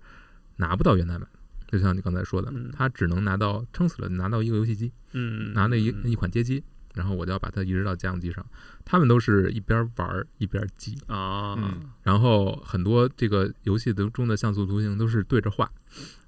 [0.56, 1.28] 拿不到源代码，
[1.68, 6.10] 就像你刚才说的嗯，他只能拿到撑死了拿到一个游戏机，嗯，拿那一嗯。
[6.10, 6.64] 一款街机，
[6.98, 8.46] 然后我就要把它移植到家用机上。
[8.84, 15.70] 他们都是一边玩一边记，啊，嗯然后很多这个游戏的中的像素图形都是对着画，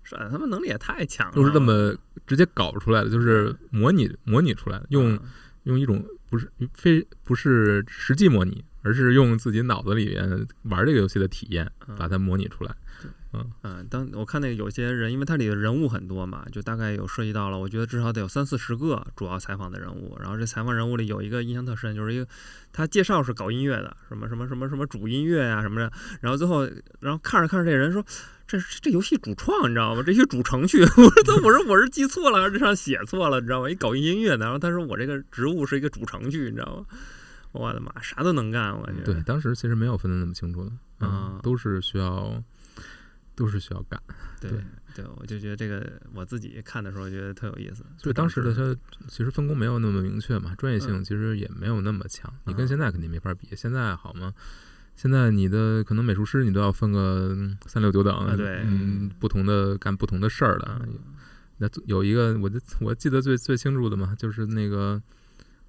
[0.03, 1.95] 是他们能力也太强了，都是这么
[2.27, 5.23] 直接搞出来的，就是模拟模拟出来的，用啊
[5.63, 12.71] 用一种不是非不是实际模拟，而是用自己脑子里面玩这个游戏的体验嗯把它模拟出来。
[12.71, 12.75] 嗯，
[13.89, 20.17] 当我看那个有些人，因为它里的人物很多嘛，就大概有涉及到了，我觉得至少得有三四十个主要采访的人物。
[20.19, 22.27] 然后这采访人物里有一个印象特深，就是一个
[22.71, 25.91] 他介绍是搞音乐的，什么什么什么什么主音乐呀、什么的。
[26.21, 26.65] 然后最后，
[26.99, 28.03] 然后看着看着这人说。
[28.49, 30.01] 这这这游戏主创你知道吗？
[30.03, 33.69] 这些主程序，我说我说我是记错了，还是这上写错了，你知道吗？
[33.69, 36.85] 一搞音乐的，然后他说我这个职务是一个主程序，你知道吗？
[37.51, 39.03] 我的妈，啥都能干，我感觉。
[39.03, 40.71] 对，当时其实没有分的那么清楚的，
[41.01, 42.43] 嗯啊，都是需要
[43.39, 43.97] 都是需要干。
[44.41, 44.61] 对对
[44.93, 47.85] 对，我就觉得这个我自己看的时候觉得特有意思。
[48.03, 48.75] 对，当时的他
[49.07, 52.31] 其实分工没有那么明确嘛，专业性嗯其实也没有那么强。
[52.45, 54.33] 你跟啊现在肯定没法比，现在好吗？
[54.95, 60.81] 现在你的可能美术师你都要分个嗯三六九等，啊对嗯，不同的干不同的事儿的。
[60.83, 60.99] 嗯
[61.61, 65.01] 那有一个，我就我记得最最清楚的嘛，就是那个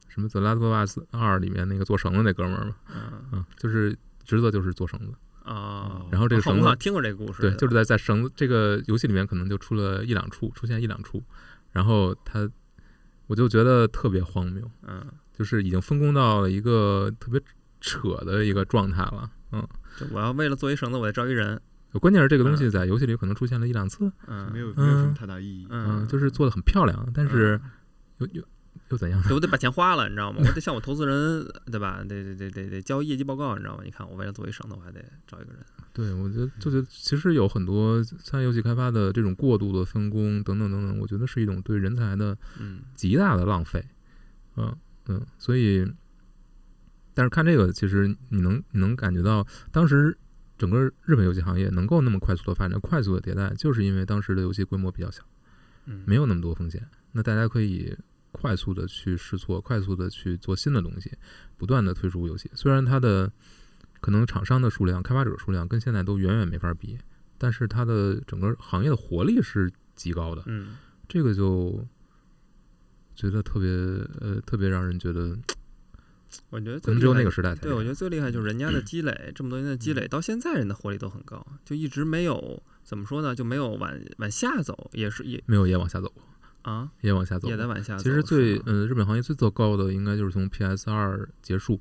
[0.09, 5.13] 什么《The Last of Us 二》里面那个做绳子那哥们儿嘛，嗯嗯，就是职责就是做绳子，
[5.45, 11.23] 啊，然后这个绳子听过这个故事，对，就是在在绳子这个游戏里面可能就出了一两处，出现一两处，
[11.73, 12.49] 然后他
[13.27, 15.05] 我就觉得特别荒谬，嗯。
[15.33, 17.41] 就是已经分工到了一个特别
[17.81, 19.31] 扯的一个状态了。
[19.53, 19.67] 嗯，
[19.99, 21.59] 就我要为了做一绳子，我得招一人，
[21.93, 25.67] 关键是这个东西在游戏里可能出现了一两次，嗯，没有没有什么太大意义。
[25.71, 27.59] 嗯，嗯，就是做的很漂亮，但是
[28.19, 28.43] 又又
[28.91, 29.23] 又怎样？
[29.23, 30.41] 对， 我得把钱花了，你知道吗？
[30.45, 32.03] 我得向我投资人，对吧？
[32.07, 33.83] 得得得得得交业绩报告，你知道吗？
[33.85, 35.61] 你看，我为了做一绳子，我还得找一个人。
[35.93, 43.85] 对，我觉得就觉得其实有很多参与游戏开发的这种过度的分工等等等等，我觉得是一种对人才的嗯极大的浪费。
[44.57, 44.77] 嗯
[45.07, 45.85] 嗯，所以，
[47.15, 50.17] 但是看这个，其实你能你能感觉到，当时
[50.59, 55.23] 整个日本游戏行业能够那么快速的发展、快速的迭代，就是因为当时的游戏规模比较小，
[55.87, 57.97] 嗯，没有那么多风险，那大家可以
[58.33, 61.13] 快速的去试错，快速的去做新的东西，
[61.57, 62.51] 不断的推出游戏。
[62.55, 63.31] 虽然它的
[64.01, 66.99] 可能厂商的数量、开发者数量跟现在都远远没法比，
[67.39, 70.43] 但是它的整个行业的活力是极高的。
[70.47, 70.77] 嗯
[71.09, 71.85] 这个就
[73.17, 73.69] 觉得特别
[74.21, 75.37] 呃，特别让人觉得
[76.51, 86.23] 我觉得可能只有那个时代才对，我觉得得最厉害就是人家的 积累，这么多年的积累，到现在人的活力都很高，就一直没有怎么说呢，就没有往往下走，也是也没有也往下走过，
[86.63, 87.57] 啊，也往下走也。
[87.57, 88.03] 在往下走。
[88.03, 91.81] 其实最吗嗯、日本行业最糟糕的应该就是从 PS 二结束、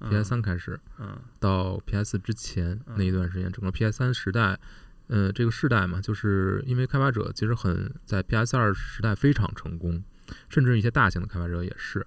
[0.00, 4.58] 嗯 PS 三开始嗯到 PS 之前嗯那一段时间，整个 PS 三时代，
[5.08, 10.02] 呃，这个世代嘛，就是因为开发者其实很在 PS 二时代非常成功，
[10.48, 12.06] 甚至一些大型的开发者也是。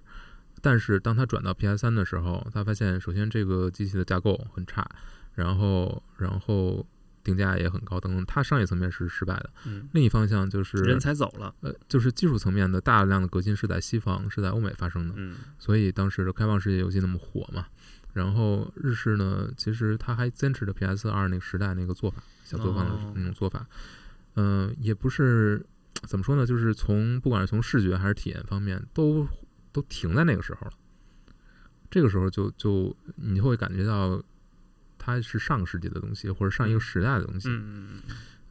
[0.62, 4.88] 但是当他转到 PS 三的时候，他发现首先这个机器的架构很差，
[5.34, 6.86] 然后然后
[7.22, 9.50] 定价也很高等等，它商业层面是失败的。
[9.66, 15.14] 嗯，另一方向就是人才走了，呃，就是技术层面的大量的革新是在西方，是在欧美发生的。
[15.16, 17.66] 嗯所以当时的开放世界游戏那么火嘛。
[18.12, 23.66] 然后日式呢，其实它还坚持着 PS 二那个时代那个做法，小作坊的哦那种做法。
[24.34, 25.64] 嗯、也不是
[26.06, 29.26] 怎么说呢，就是从不管是从视觉还是体验方面，都
[29.72, 30.72] 都停在那个时候了。
[31.90, 34.22] 这个时候就就你会感觉到
[35.04, 37.48] 它是上个世纪的东西，或者上一个时代的东西。
[37.48, 38.00] 嗯嗯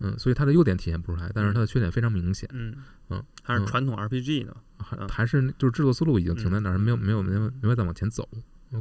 [0.03, 2.49] 嗯，所以它的优点体现不出来，但是它的缺点非常明显。
[2.51, 2.75] 嗯。
[3.09, 8.27] 嗯，嗯还是传统 RPG 呢，嗯还还是就是制作思路已经停在那儿，嗯没有没有没有没有再往前走，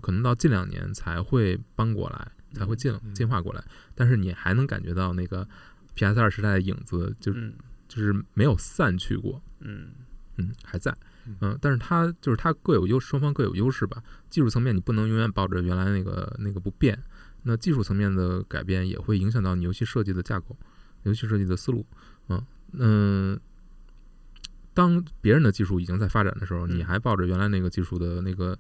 [0.02, 3.14] 可能到近两年才会搬过来，才会进嗯。
[3.14, 3.62] 进化过来。
[3.94, 5.46] 但是你还能感觉到那个
[5.94, 7.52] PS 二时代的影子，就嗯。
[7.88, 9.90] 就是没有散去过，嗯。
[10.36, 10.94] 嗯，还在。
[11.26, 14.00] 嗯，嗯，但是它就是它各有优，双方各有优势吧。
[14.30, 16.96] 技术层面你不能永远抱着原来那个那个不变，
[17.42, 20.56] 那技术层面的改变也会影响到你游戏设计的架构、
[21.04, 21.84] 游戏设计的思路，
[22.28, 23.40] 嗯嗯。
[24.72, 28.56] 当别人的技术已经在发展的时候，你嗯还抱着原来那个技术的那个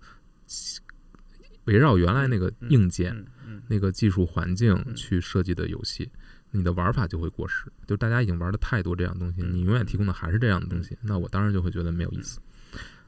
[1.64, 3.24] 围绕原来那个嗯硬件、
[3.68, 6.10] 那个技术环境嗯去设计的游戏，
[6.50, 7.72] 你的玩法就会过时。
[7.86, 12.40] 就大家已经玩的太多这样的东西，嗯你永远提供的还是这样的东西，那我当然就会觉得没有意思。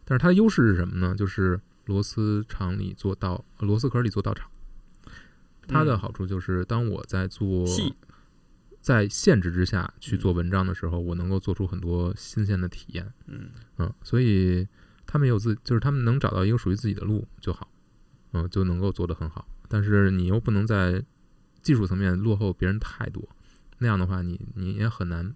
[0.05, 1.15] 但是它的优势是什么呢？
[1.17, 4.49] 就是螺丝厂里做到螺丝壳里做道场。
[5.73, 7.67] 它的嗯好处就是，当我在做
[8.81, 13.13] 在限制之下去做嗯文章的时候，我能够做出很多新鲜的体验。
[13.27, 14.67] 嗯嗯，所以
[15.07, 17.71] 他们有自，就是他们能找到一个属于自己的路就好，
[18.33, 19.49] 嗯，就能够做得很好。
[19.69, 21.03] 但是你又不能在
[21.63, 23.27] 技术层面落后别人太多，
[23.79, 25.33] 那样的话你，你也很难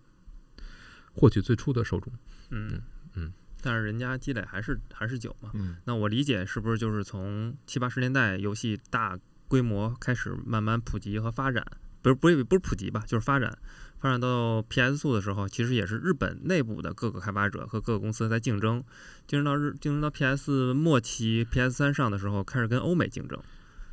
[1.14, 2.12] 获取最初的受众。
[2.50, 2.82] 嗯
[3.14, 3.32] 嗯，
[3.62, 5.52] 但是人家积累还是还是久嘛。
[5.54, 9.16] 嗯那我理解是不是就是从七八十年代游戏大
[9.48, 11.66] 规模开始慢慢普及和发展？
[12.02, 13.58] 不是不是不是普及吧，就是发展。
[13.98, 18.84] 发展到 PS 四的时候，其实也是日本内部的各个开发者和各个公司在竞争，
[19.26, 23.40] 竞争到日竞争到 PS 末期，PS 三上的时候开始跟欧美竞争。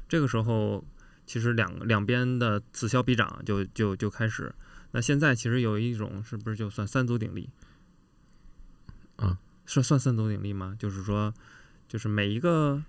[0.09, 0.83] 这个时候，
[1.25, 4.53] 其实两两边的此消彼长就就就开始。
[4.91, 7.49] 那现在其实有一种是不是就算三足鼎立？
[9.15, 10.75] 啊，算算三足鼎立吗？
[10.77, 11.33] 就是说，
[11.87, 12.83] 就是每一个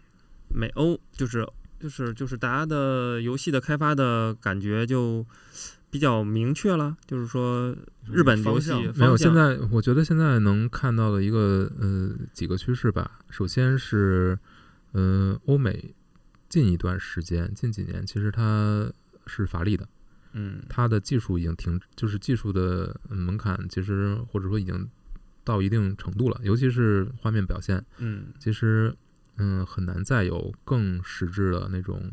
[0.48, 1.48] 美欧，就是
[1.84, 5.22] 就是就是大家的游戏的开发的感觉就
[5.90, 6.96] 比较明确了。
[7.06, 7.76] 就是说，
[8.10, 13.18] 日本游戏没有，现在我觉得现在能看到的一个呃几个趋势吧。
[13.28, 14.38] 首先是，
[14.94, 15.94] 嗯、欧美
[16.48, 18.90] 近一段时间，近几年其实它
[19.26, 19.86] 是乏力的，
[20.32, 24.88] 嗯它的技术已经停，就是技术的嗯门槛其实或者说已经
[25.44, 28.96] 到一定程度了，尤其是画面表现，嗯其实
[29.36, 32.10] 嗯很难再有更实质的那种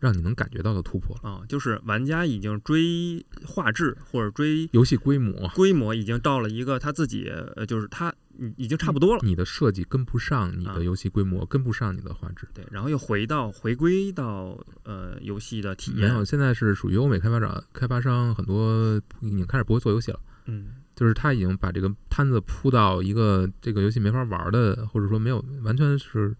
[0.00, 1.30] 让你能感觉到的突破了。
[1.30, 9.20] 啊，就是玩家已经追画质或者追游戏规模，规模，已经到了一个他自己呃，就是他已已经差不多了。
[9.22, 12.46] 你的设计跟不上你啊的游戏规模，跟不上你的画质。
[12.52, 16.10] 对，然后又回到回归到呃游戏的体验。
[16.10, 26.34] 没有，现在是属于欧美开发者、开发商很多已经开始不会做游戏了，嗯就是他已经把这个摊子铺到一个这个游戏没法玩的，或者说没有完全是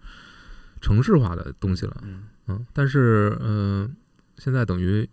[0.81, 2.25] 城市化的东西了，嗯。
[2.47, 3.91] 嗯，但是嗯、呃
[4.37, 5.09] 现在等于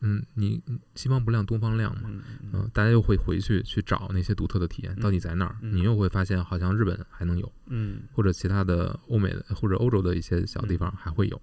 [0.00, 2.10] 嗯，你你西方不亮东方亮嘛，
[2.52, 8.02] 嗯大家又会回去去找那些独特的体验到底在哪儿，嗯你又会发现好像日本还能有，嗯。
[8.12, 11.40] 或者其他的欧美的或者欧洲的一些小地方还会有，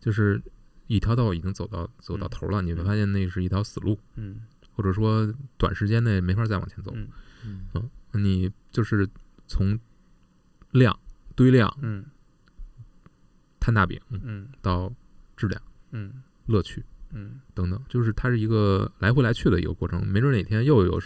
[0.00, 0.42] 就是
[0.88, 2.30] 一条道已经走到走到嗯。
[2.30, 4.40] 头了，你会发现那是一条死路，嗯
[4.80, 6.90] 或者说短时间内没法再往前走。
[7.44, 9.06] 嗯嗯你就是
[9.46, 9.78] 从
[10.70, 10.98] 量
[11.36, 12.02] 堆量嗯
[13.60, 14.90] 摊大饼嗯到
[15.36, 15.60] 质量
[15.90, 20.06] 嗯乐趣嗯等等，就是它是一个来回来去的一个过程。
[20.06, 20.98] 没准哪天又有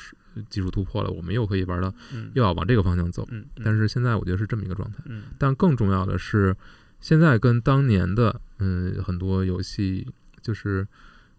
[0.49, 3.27] 技术突破了，我们又可以玩到嗯，又要往这个方向走。
[3.33, 4.99] 嗯，但是现在我觉得是这么一个状态。
[5.07, 6.57] 嗯但更重要的是，
[7.01, 10.07] 现在跟当年的嗯很多游戏，
[10.41, 10.87] 就是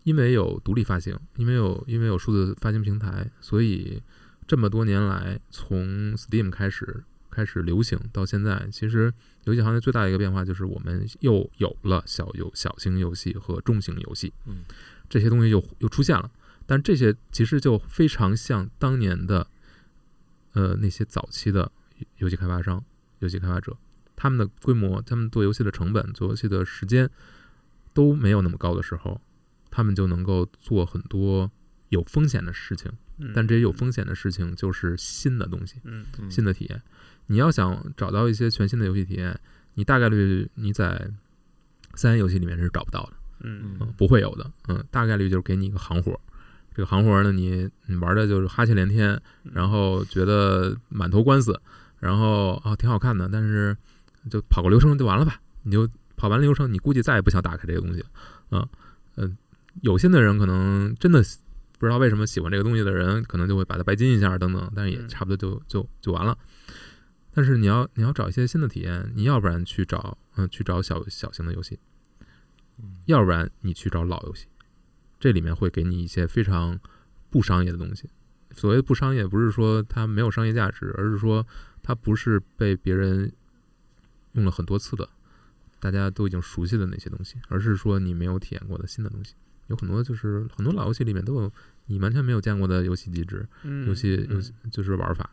[0.06, 4.02] 因为有独立发行，因为有因为有数字发行平台，所以
[4.48, 9.12] 这么多年来，从 Steam 开始开始流行到现在，其实
[9.46, 14.64] 游戏行业最大的一个变化就是我们又有了小游小型游戏和中型游戏，嗯，
[15.10, 16.30] 这些东西又又出现了。
[16.68, 19.48] 但这些其实就非常像当年的，
[20.54, 21.72] 呃，那些早期的
[22.18, 22.84] 游戏开发商、
[23.20, 23.76] 游戏开发者，
[24.16, 27.10] 他们的规模、他们做游戏的成本、做游戏的时间
[27.92, 29.20] 都没有那么高的时候，
[29.76, 31.52] 他们就能够做很多
[31.90, 32.90] 有风险的事情。
[33.18, 35.76] 嗯，但这些有风险的事情就是新的东西、
[36.30, 36.82] 新的体验。
[37.28, 39.38] 你要想找到一些全新的游戏体验，
[39.74, 41.12] 你大概率你在
[41.96, 43.14] 三 A 游戏里面是找不到的。
[43.42, 46.20] 嗯嗯，不会有的，嗯，大概率就是给你一个行活儿，
[46.74, 51.60] 这个行活儿呢，你你玩的就是哈欠连天，然后觉得满头官司，
[52.00, 53.76] 然后啊挺好看的，但是
[54.30, 58.08] 就跑个流程就完了吧，你就跑完流程，你估计再也不想打开这个东西了，
[58.52, 58.68] 嗯
[59.18, 59.38] 嗯，
[59.82, 61.22] 有心的人可能真的
[61.78, 66.38] 不知道为什么喜欢这个东西的人，可能就会把它白金一下等等，但是也嗯差不多就就就完了。
[67.34, 71.78] 但是你要你要找一些新的体验，你要不然去找嗯去找小小型的游戏，
[72.80, 74.48] 嗯要不然你去找老游戏，
[75.20, 76.80] 这里面会给你一些非常
[77.30, 78.10] 不商业的东西。
[78.52, 81.46] 所谓不商业，不是说它没有商业价值，而是说
[81.84, 83.30] 它不是被别人
[84.32, 85.10] 用了很多次的，
[85.82, 89.36] 大家都已经熟悉的那些东西，而是说你没有体验过的新的东西。
[89.68, 91.52] 有很多就是很多老游戏里面都有
[91.88, 95.30] 你完全没有见过的游戏机制、嗯，游戏游嗯戏就是玩法，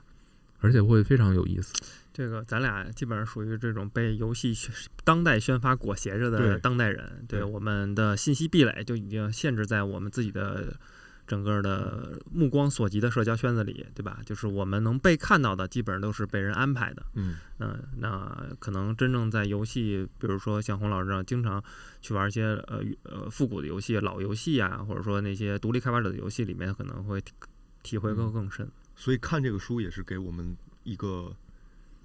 [0.61, 1.73] 而且会非常有意思。
[2.13, 4.55] 这个咱俩基本上属于这种被游戏
[5.03, 10.77] 当代宣发裹挟着的当代人，对对我们的信息壁垒就已经限制在我们自己的
[11.33, 14.21] 整个的目光所及的社交圈子里，对吧？
[14.27, 17.03] 就是我们能被看到的，基本上都是被人安排的。
[17.15, 21.65] 嗯嗯，那可能真正在游戏，比如说像洪老师这样经常
[22.03, 27.33] 去玩一些呃呃复古的游戏、老游戏啊，或者说那些独立开发者的游戏里面，可能会体
[27.83, 28.71] 体会更嗯更深。
[28.95, 31.35] 所以看这个书也是给我们一个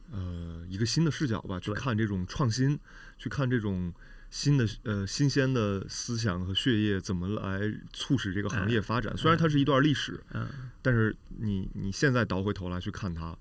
[0.10, 2.80] 呃一个新的视角吧，去对看这种创新，
[3.18, 3.94] 去看这种
[4.38, 7.60] 新的呃新鲜的思想和血液怎么来
[7.92, 9.18] 促使这个行业发展。
[9.18, 10.48] 虽然它是一段历史，嗯，
[10.84, 13.36] 但是你你现在倒回头来去看它，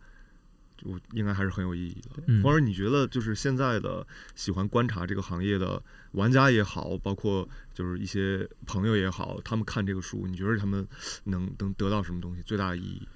[0.79, 2.23] 就应该还是很有意义的。
[2.29, 5.83] 嗯或者你觉得就是现在的喜欢观察这个行业的
[6.13, 10.89] 玩家也好，包括就是一些朋友也好，他们看这个书，你觉得他们
[11.25, 12.41] 能能得到什么东西？
[12.41, 13.07] 最大的意义？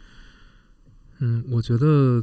[1.20, 2.22] 嗯，我觉得，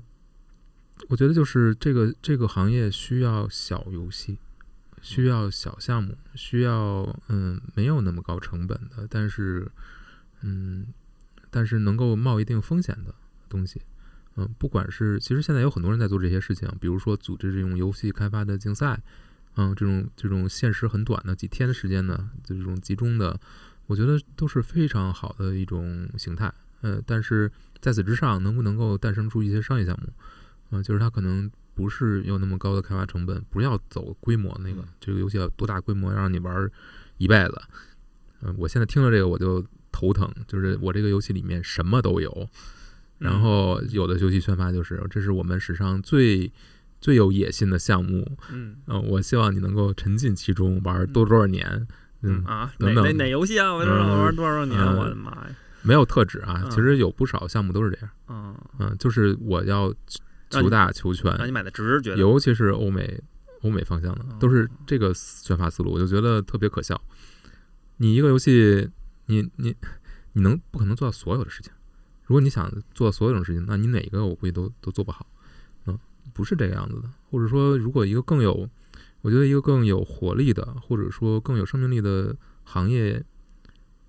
[1.08, 4.38] 我觉得就是这个这个行业需要小游戏，
[5.08, 9.66] 需要小项目，需要嗯没有那么高成本的，但是
[10.42, 10.88] 嗯，
[11.50, 13.16] 但是能够冒一定风险的
[13.48, 13.82] 东西。
[14.36, 19.02] 嗯，不管是其实现在有很多人在做这些事情，比如说组织这种游戏开发的竞赛，
[19.56, 23.40] 嗯，这种这种限时很短的几天的时间呢，这种集中的，
[23.86, 26.54] 我觉得都是非常好的一种形态。
[26.82, 27.50] 呃，但是
[27.80, 30.12] 在此之上，能不能够诞生出一些商业项目？
[30.70, 36.72] 嗯、就是它可能不是有那么高的开发成本，不要走规模那个嗯，这个游戏要多大规模，让你玩儿
[37.20, 37.62] 一辈子。
[38.42, 42.50] 嗯、我现在听了这个我就头疼，就是我这个游戏里面什么都有，
[43.20, 46.52] 然后有的游戏宣发就是这是我们史上最
[47.00, 51.88] 最有野心的项目，嗯嗯、我希望你能够沉浸其中，玩儿多多少年。
[52.24, 53.72] 嗯，啊，哪等等哪哪游戏啊？
[53.72, 54.80] 我都让我玩多少年？
[54.82, 55.50] 嗯我的妈呀！
[55.84, 58.10] 没有特指啊，嗯其实有不少项目都是这样。
[58.28, 59.94] 嗯，嗯，就是我要
[60.50, 63.22] 求大求全，让你买的值，觉得尤其是欧美
[63.62, 67.00] 欧美方向的，都是这个选法思路，我就觉得特别可笑。
[67.98, 68.90] 你一个游戏，
[69.26, 69.76] 你你
[70.34, 71.72] 你能不可能做到所有的事情？
[72.26, 75.26] 如果你想做所有这种事情，那你哪个我估计都都做不好。
[75.86, 75.98] 嗯，
[76.34, 77.10] 不是这个样子的。
[77.32, 78.70] 或者说，如果一个更有，
[79.22, 83.24] 我觉得一个更有活力的，或者说更有生命力的行业，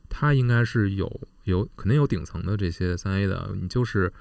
[0.09, 4.13] 它应该是有有肯定有顶层的这些三 A 的，你就是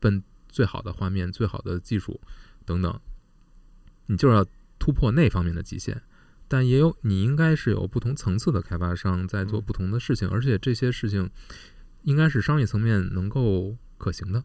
[0.00, 0.22] 奔
[0.54, 2.20] 最好的画面、最好的技术
[2.64, 3.00] 等等，
[4.06, 4.46] 你就是要
[4.78, 6.00] 突破那方面的极限。
[6.46, 11.28] 但也有你应该是有不同层次的开发商在做嗯不同的事情，而且这些事情
[12.02, 14.44] 应该是商业层面能够可行的。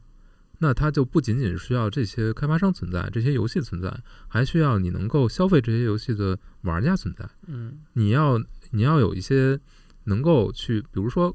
[0.58, 3.96] 那它就不仅仅需要这些开发商存在，这些游戏存在，
[4.28, 7.30] 还需要你能够消费这些游戏的玩家存在。
[7.46, 8.42] 嗯你要
[8.72, 9.60] 你要有一些
[10.06, 11.32] 能够去，比如说，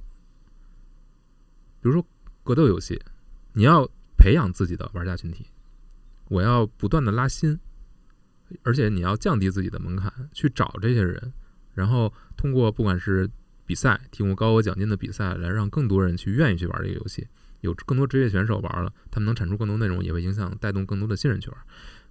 [1.80, 2.04] 比如说
[2.42, 3.00] 格斗游戏，
[3.52, 3.88] 你要
[4.24, 5.44] 培养自己的玩家群体，
[6.28, 7.60] 我要不断的拉新，
[8.62, 11.34] 而且你要降低自己的门槛，去找这些人，
[11.74, 13.28] 然后通过不管是
[13.66, 17.28] 比赛提供高额奖金的比赛，来让更多人去愿意去玩这个游戏，
[17.60, 21.60] 有更多职业选手玩了，他们能产出更多内容，也会影响带动更多的新人去玩。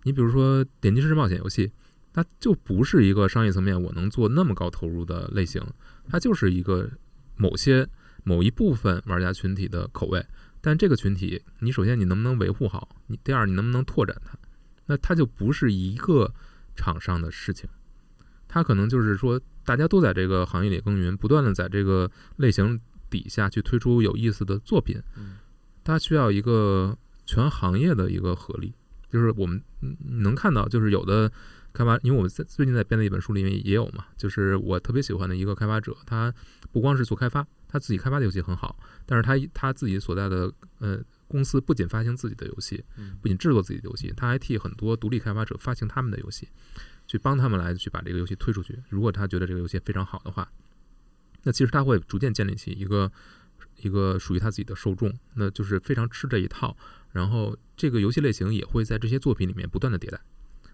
[0.03, 1.71] 你比如说点击式冒险游戏，
[2.13, 5.59] 它就不是一个商业层面我能做那么高投入的类型，
[6.07, 6.91] 它就是一个
[7.37, 7.89] 某些
[8.23, 10.23] 某一部分玩家群体的口味。
[10.65, 12.95] 但这个群体，你首先你能不能维护好？
[13.07, 14.37] 你第二你能不能拓展它？
[14.85, 16.33] 那它就不是一个
[16.73, 17.69] 厂商的事情，
[18.47, 25.35] 它可能就是说大家都在这个行业里耕耘，不断的在这个类型底下去推出有意思的作品嗯，
[25.83, 28.73] 它需要一个全行业的一个合力。
[29.09, 31.29] 就是我们嗯能看到，就是有的
[31.73, 36.33] 开发，因为我们在最近在编的一本书里面也有嘛，就是我特别喜欢的一个开发者，他
[36.71, 46.47] 不光是做开发，他自己开发的游戏很好，但是他他自己所在的呃公司不仅发行自己的游戏，嗯不仅制作自己的游戏，他还替很多独立开发者发行他们的游戏，
[47.07, 48.77] 去帮他们来去把这个游戏推出去。
[48.89, 50.47] 如果他觉得这个游戏非常好的话，
[51.41, 53.11] 那其实他会逐渐建立起一个
[53.77, 56.77] 一个属于他自己的受众，那就是非常吃这一套。
[57.11, 60.21] 然后这个游戏类型也会在这些作品里面不断的迭代，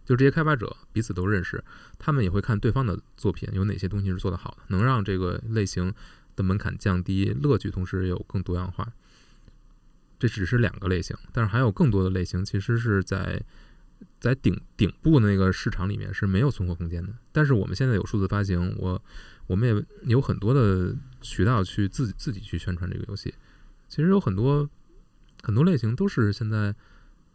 [0.04, 1.64] 就这些开发者彼此都认识，
[1.98, 5.94] 他们也会看对方的作品有哪些东西是做得好的，能让这个类型
[6.40, 8.88] 的门槛降低，乐趣同时有更多样化。
[10.18, 13.44] 这只是两个类型，但是还有更多的类型其实是在
[14.20, 17.14] 在顶顶部那个市场里面是没有存活空间的。
[17.34, 19.02] 但是我们现在有数字发行，我
[19.48, 23.34] 我们也有很多的渠道去自己自己去宣传这个游戏。
[23.88, 24.70] 其实有很多
[25.44, 26.74] 很多类型都是现在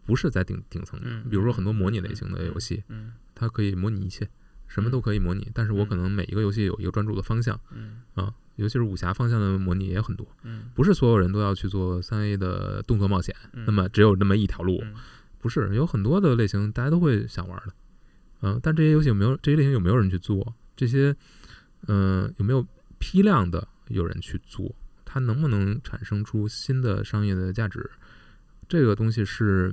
[0.06, 1.00] 不是在顶顶层
[1.30, 4.28] 比如说很多模拟类型的游戏，嗯它可以模拟一切，
[4.68, 5.50] 什么都可以模拟。
[5.54, 10.26] 但是我可能每一个游戏有一个专注的方向嗯啊，尤其是武侠方向的模拟也很多。
[10.42, 14.94] 嗯不是所有人都要去做三 A 的动作冒险，嗯，那么只有那么一条路，嗯
[15.38, 17.74] 不是有很多的类型大家都会想玩的，
[18.40, 20.54] 嗯，但这些游戏有没有这些类型有没有人去做？
[20.76, 21.14] 这些，
[21.86, 22.66] 嗯、有没有
[22.98, 24.74] 批量的有人去做？
[25.04, 27.90] 它能不能产生出新的商业的价值？
[28.68, 29.72] 这个东西是，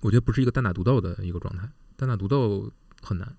[0.00, 2.72] 我觉得不是一个单打独斗的一个状态，单打独斗
[3.02, 3.36] 很难，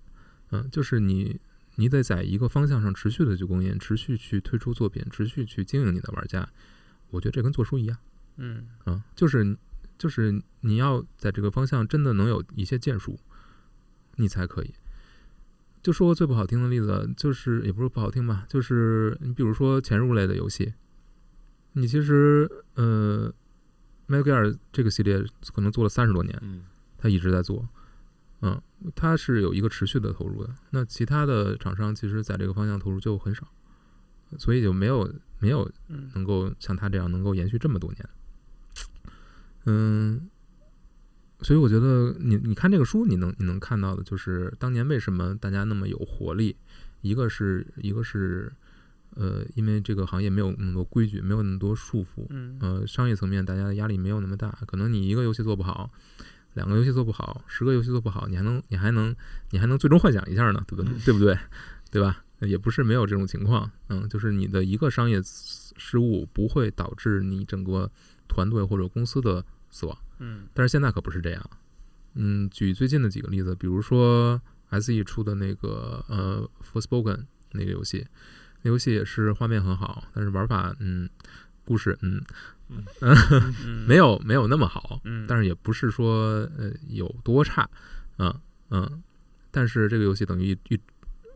[0.50, 1.40] 嗯，就是你
[1.78, 6.48] 你得在一个方向上持续的去供应，持续去推出作品，持续去经营你的玩家。
[7.10, 7.96] 我觉得这跟做书一样。
[8.36, 9.56] 嗯啊，就是
[9.96, 13.18] 就是你要在这个方向真的能有一些建树，
[14.16, 14.74] 你才可以。
[15.80, 20.74] 就说个最不好听的例子，就是也不是不好听吧，就是你比如说潜入类的游戏，
[21.74, 23.32] 你其实呃
[24.08, 25.24] ，Metal Gear 这个系列
[25.54, 26.64] 可能做了三十多年，嗯
[26.98, 27.66] 他一直在做，
[28.40, 28.60] 嗯，
[28.94, 30.54] 它是有一个持续的投入的。
[30.70, 33.46] 那其他的厂商其实在这个方向投入就很少，
[34.38, 38.08] 所以就没有没有嗯能够像他这样能够延续这么多年。
[39.66, 40.28] 嗯，
[41.40, 46.56] 所以我觉得你你看这个书，你能你能看到的就是当年为什么大家那么有活力，
[47.02, 48.52] 一个是一个是
[49.16, 55.90] 呃，因为这个行业没有那么多规矩，没有那么多束缚，嗯呃，商业层面大家的压力没有那么大，可能你一个游戏做不好，
[56.58, 59.14] 两个游戏做不好，十个游戏做不好，你还能你还能
[59.50, 60.92] 你还能最终幻想一下呢，对不对？
[61.04, 61.38] 对不对？
[61.90, 62.24] 对吧？
[62.40, 67.90] 也不是没有这种情况，嗯，就是你的一个商业失误不会导致你整个
[68.28, 71.50] 团队或者公司的死亡，嗯但是现在可不是这样。
[72.14, 74.40] 嗯，举最近的几个例子，比如说
[74.70, 76.48] SE 出的那个呃
[76.80, 77.16] 《Forspoken》
[77.52, 78.06] 那个游戏，
[78.62, 81.08] 那游戏也是画面很好，但是玩法嗯，
[81.64, 82.24] 故事嗯嗯
[83.86, 87.68] 没有没有那么好，嗯，但是也不是说呃有多差，
[88.18, 88.34] 嗯
[88.70, 89.02] 嗯，
[89.50, 90.80] 但是这个游戏等于一一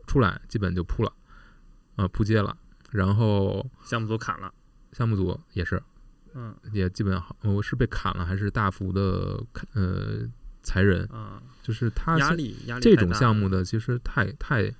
[0.05, 1.11] 出来基本就扑了，
[1.95, 2.55] 啊、扑街了，
[2.91, 4.53] 然后项目组砍了，
[4.91, 5.81] 项目组也是
[6.33, 6.55] 嗯。
[6.71, 10.27] 也基本好，我是被砍了还是大幅的砍呃
[10.61, 14.73] 裁人，啊，就是他压力压力这种项目的其实太太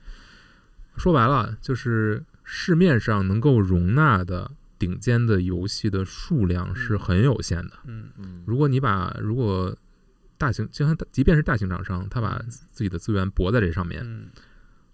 [0.98, 4.52] 说白了就是市面上能够容纳的
[4.84, 7.72] 顶尖的游戏的数量是嗯很有限的。
[7.86, 9.76] 嗯嗯，如果你把如果
[10.38, 14.28] 大型，就像即便是大型厂商，他把嗯自己的资源搏在这上面，嗯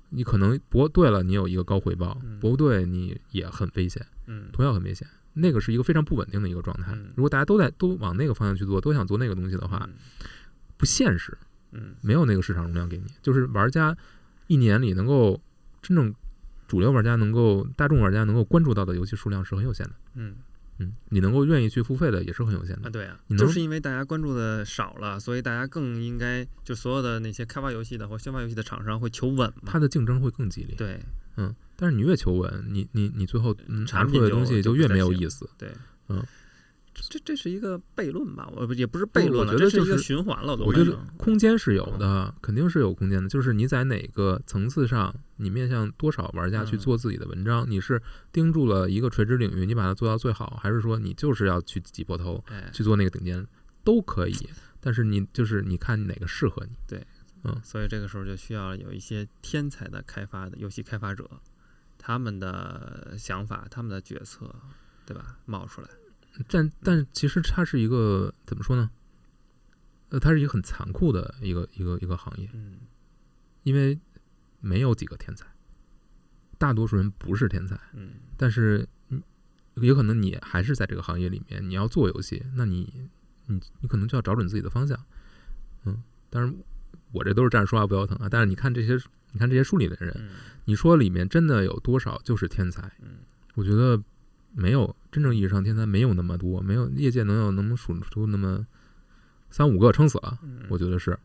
[0.09, 5.07] 你可能搏对了，你有一个高回报；嗯搏不对，你也很危险，嗯同样很危险。
[5.33, 7.13] 那个是一个非常不稳定的一个状态嗯。
[7.15, 9.93] 如果大家都在都往那个方向去做，都想做那个东西的话，嗯
[10.77, 11.37] 不现实。
[11.71, 13.05] 嗯没有那个市场容量给你。
[13.21, 13.95] 就是玩家
[14.47, 15.39] 一年里能够
[15.81, 16.13] 真正
[16.69, 19.93] 主流玩家能够大众玩家能够关注到的游戏数量是很有限的。
[20.13, 20.35] 嗯
[20.77, 22.91] 嗯，你能够愿意去付费的也是很有限的啊，的。
[22.91, 29.63] 对啊，就是因为大家关注的少了，所以大家更应该就所有的那些开发游戏的或宣发游戏的厂商会求稳嘛。
[29.65, 30.75] 它的竞争会更激烈。
[30.77, 30.97] 对
[31.35, 35.49] 嗯，但是你越求稳，你你你最后嗯拿产出来的东西就越没有意思。
[35.57, 35.69] 对，
[36.07, 36.23] 嗯，
[36.99, 38.51] 这这这是一个悖论吧？
[38.55, 40.55] 我不也不是悖论了，觉得就这是一个循环了。
[40.57, 43.29] 我觉得空间是有的，肯定是有空间的。
[43.29, 53.45] 就是你在哪个层次上，你面向多少玩家去嗯做自己的文章，你是盯住了一个垂直领域，你把它做到最好，还是说你就是要去挤破头哎，去做那个顶尖，
[53.83, 54.49] 都可以。
[54.81, 56.71] 但是你就是你看哪个适合你。
[56.87, 57.05] 对，
[57.43, 61.29] 嗯所以这个时候就需要有一些天才的开发的游戏开发者，
[61.97, 64.53] 他们的想法、他们的决策，
[65.05, 65.37] 对吧？
[65.45, 65.87] 冒出来。
[66.47, 68.89] 但但其实它是一个怎么说呢？
[70.09, 72.77] 呃，它是一个很残酷的一个一个一个行业，嗯
[73.63, 73.99] 因为
[74.59, 75.45] 没有几个天才，
[76.57, 77.79] 大多数人不是天才。
[77.93, 79.21] 嗯但是你
[79.75, 83.09] 也可能你还是在这个行业里面，你要做游戏，那你
[83.45, 84.97] 你你可能就要找准自己的方向，
[85.85, 86.55] 嗯，当然
[87.11, 88.97] 我这都是站着说话不腰疼啊，但是你看这些，
[89.31, 90.29] 你看这些书里的人，嗯
[90.65, 92.91] 你说里面真的有多少就是天才？
[93.01, 93.19] 嗯
[93.55, 94.01] 我觉得
[94.53, 98.65] 没有真正意义上天才没有那么多，没有业界能有能数出那么
[99.49, 101.17] 三五个撑死了，嗯，我觉得是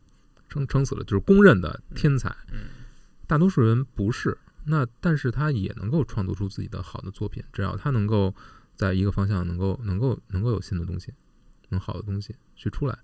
[0.49, 2.29] 撑撑死了，就是公认的天才。
[2.53, 2.83] 嗯
[3.27, 8.35] 大多数人不是，那但是他也能够创作出自己的好的作品，只要他能够
[8.75, 11.11] 在一个方向能够能够能够有新的东西，
[11.71, 12.99] 能好的东西去出来，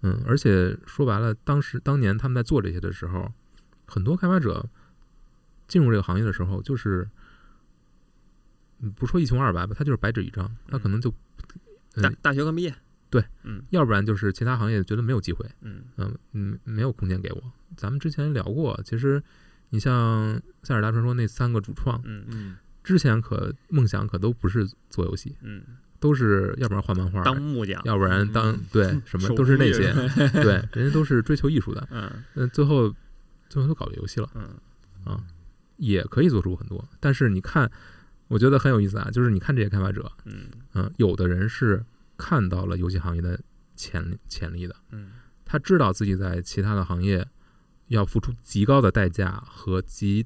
[0.00, 3.32] 嗯，而且说白了，当时当年他们在做这些的时候，
[3.86, 4.68] 很多开发者
[5.68, 7.10] 进入这个行业的时候，就是嗯
[8.90, 11.12] 不说一穷二白吧，他就是白纸一张，他可能就
[12.02, 12.74] 大大学刚毕业。
[13.10, 17.42] 对，嗯要不然就是其他行业觉得没有机会，嗯嗯嗯，没有空间给我。
[17.76, 19.22] 咱们之前聊过，其实
[19.70, 25.62] 你像《塞尔达传说》那三个主创，嗯嗯，之前可梦想可都不是做游戏，嗯，
[26.00, 27.82] 都是要不然画漫画，当木匠。
[27.84, 29.92] 要不然当嗯对什么都是那些，
[30.42, 31.86] 对，人家都是追求艺术的。
[31.90, 32.94] 嗯嗯，最后
[33.50, 34.30] 最后都搞了游戏了，
[35.04, 35.20] 嗯
[35.76, 36.88] 也可以做出很多。
[36.98, 37.70] 但是你看，
[38.32, 41.84] 我觉得很有意思啊，就是你看这些开发者，嗯嗯，有的人是
[42.16, 43.38] 看到了游戏行业的
[43.76, 45.10] 潜潜力的，嗯
[45.44, 47.28] 他知道自己在其他的行业
[47.88, 50.24] 要付出极高的代价和极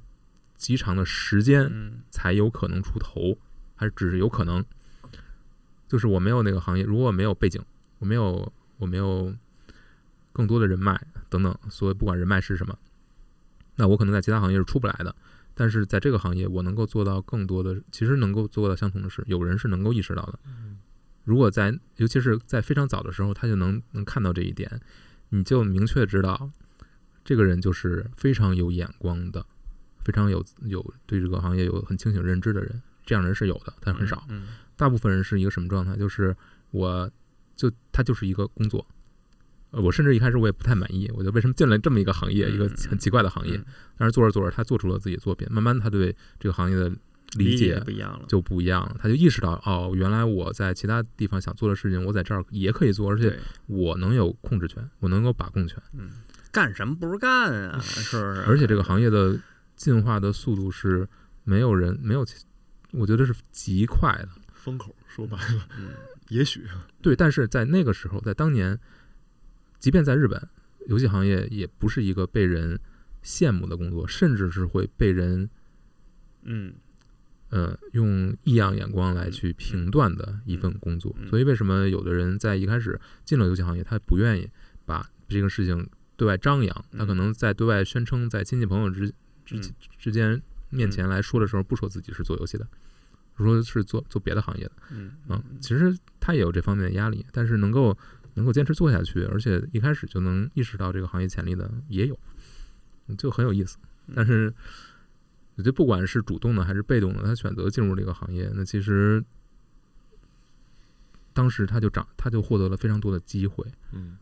[0.54, 3.36] 极长的时间嗯才有可能出头，
[3.74, 4.64] 还是只是有可能。
[5.88, 7.60] 就是我没有那个行业，如果我没有背景，
[7.98, 9.34] 我没有我没有
[10.32, 12.78] 更多的人脉等等，所以不管人脉是什么，
[13.74, 15.12] 那我可能在其他行业是出不来的。
[15.58, 20.38] 但是在这个行业，我能够做到更多的，其实能够做到相同的事，有人是能够意识到的。
[21.24, 24.80] 如果在，尤其是在非常早的时候，他就能能看到这一点，
[25.30, 26.50] 你就明确知道，
[27.24, 29.44] 这个人就是非常有眼光的，
[30.04, 32.82] 非常有有对这个行业有很清醒认知的人。
[33.06, 34.24] 这样人是有的，但很少。
[34.28, 35.96] 嗯大部分人是一个什么状态？
[35.96, 36.36] 就是
[36.70, 37.10] 我
[37.54, 38.86] 就他就是一个工作。
[39.76, 43.58] 呃，我甚至一开始我也不太满意，我就为什么进了这么一个行业，一个很奇怪的行业。
[43.58, 43.64] 嗯
[43.98, 46.88] 但是做着做着，他做出了自己的作品，慢慢他对这个行业的
[47.36, 48.26] 理理解不一样了。
[48.28, 48.96] 就不一样了。
[49.00, 55.82] 他就意识到，哦，原来我在其他地方想做的事情，我在这儿也可以做，而且，我能有控制权，我能够把控权。
[55.94, 56.10] 嗯，
[56.52, 57.78] 干什么不是干啊？
[57.80, 58.42] 是不是？
[58.46, 59.38] 而且这个行业的
[59.76, 61.08] 进化的速度是
[61.44, 62.22] 没有人没有，
[62.92, 64.28] 我觉得是极快的。
[64.52, 65.88] 风口说白了，嗯
[66.28, 66.66] 也许
[67.00, 68.78] 对，但是在那个时候，在当年，
[69.78, 70.48] 即便在日本，
[70.86, 72.78] 游戏行业也不是一个被人
[73.22, 75.48] 羡慕的工作，甚至是会被人
[76.42, 76.74] 嗯。
[77.48, 81.14] 呃用异样眼光来去评断的一份工作。
[81.20, 84.50] 嗯所以，为什么有的人在一开始进了游戏行业，他不愿意
[84.84, 89.08] 把这个事情对外张扬，他可嗯能在对外宣称，在亲戚朋友之
[89.44, 89.62] 之嗯。
[89.96, 92.66] 之间面前来说的时候，不说自己是做游戏的，
[93.38, 94.72] 说是做做别的行业的。
[94.90, 97.96] 嗯嗯，其实他也有这方面的压力，但是能够
[98.36, 102.18] 能够坚持做下去，而且一开始就能意识到这个行业潜力的也有，
[103.08, 103.76] 嗯就很有意思。
[104.14, 104.54] 但是
[105.56, 109.24] 我觉得不管是主动的还是被动的，他选择进入这个行业，那其实
[111.32, 113.66] 当时他就长，他就获得了非常多的机会。
[113.92, 114.16] 嗯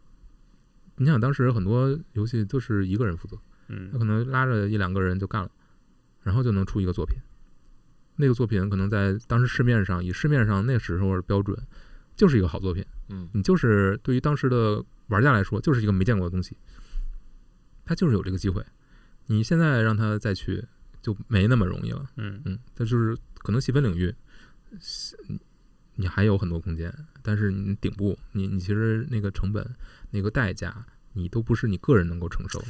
[0.97, 3.37] 你想，当时很多游戏都是一个人负责，
[3.67, 5.51] 嗯他嗯可能拉着一两个人就干了，
[6.23, 7.19] 然后就能出一个作品。
[8.17, 11.59] 那个作品可能在当时市面上，以市面上那时候的标准，
[12.15, 12.87] 就是一个好作品。
[13.09, 16.57] 嗯你就是对于当时的玩家来说，就是一个没见过的东西，
[17.85, 18.65] 他就是有这个机会。
[19.27, 20.65] 你现在让他再去，
[21.01, 22.07] 就没那么容易了。
[22.17, 24.15] 嗯嗯，他就是可能细分领域，
[25.29, 25.39] 你
[25.95, 26.93] 你还有很多空间，
[27.23, 29.65] 但是你顶部，你你其实那个成本、
[30.11, 32.67] 那个代价你都不是你个人能够承受的。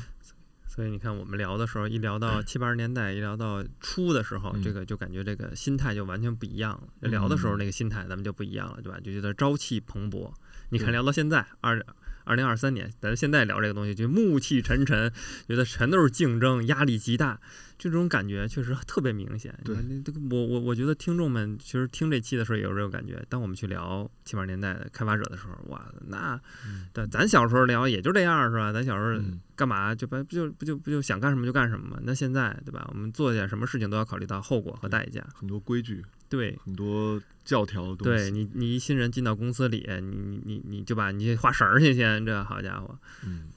[0.75, 7.09] 所以你看，我们聊的时候，一聊到七八十年代，一聊到初的时候，嗯这个就感觉这个心态就完全不一样了。
[7.09, 8.99] 聊的时候嗯那个心态咱们就不一样了，对吧？
[8.99, 10.33] 就觉得朝气蓬勃。
[10.71, 11.77] 你看聊到现在二
[12.25, 15.13] 二零二三年，咱现在聊这个东西，就暮气沉沉，
[15.47, 17.39] 觉得全都是竞争，压力极大，
[17.79, 19.55] 就这种感觉确实特别明显。
[19.65, 23.25] 你对这个我我我觉得听众们其实听这期的时候也有这种感觉。
[23.29, 28.73] 当我们去聊七八十年代的开发者的时候，哇，那嗯对咱小时候聊也就这样是吧？
[28.73, 31.99] 咱小时候嗯干嘛就不不就不就不就想干什么就干什么嘛？
[32.03, 32.89] 那现在对吧？
[32.93, 35.25] 我们做点什么事情都要考虑到后果和代价。
[35.35, 36.03] 很多规矩，
[36.37, 38.25] 对，很多教条的东西。
[38.25, 42.99] 对你你一新人进到公司里，你你你你就把你画绳儿去先，这好家伙！
[43.25, 43.51] 嗯，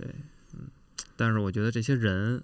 [1.15, 2.43] 但是我觉得这些人。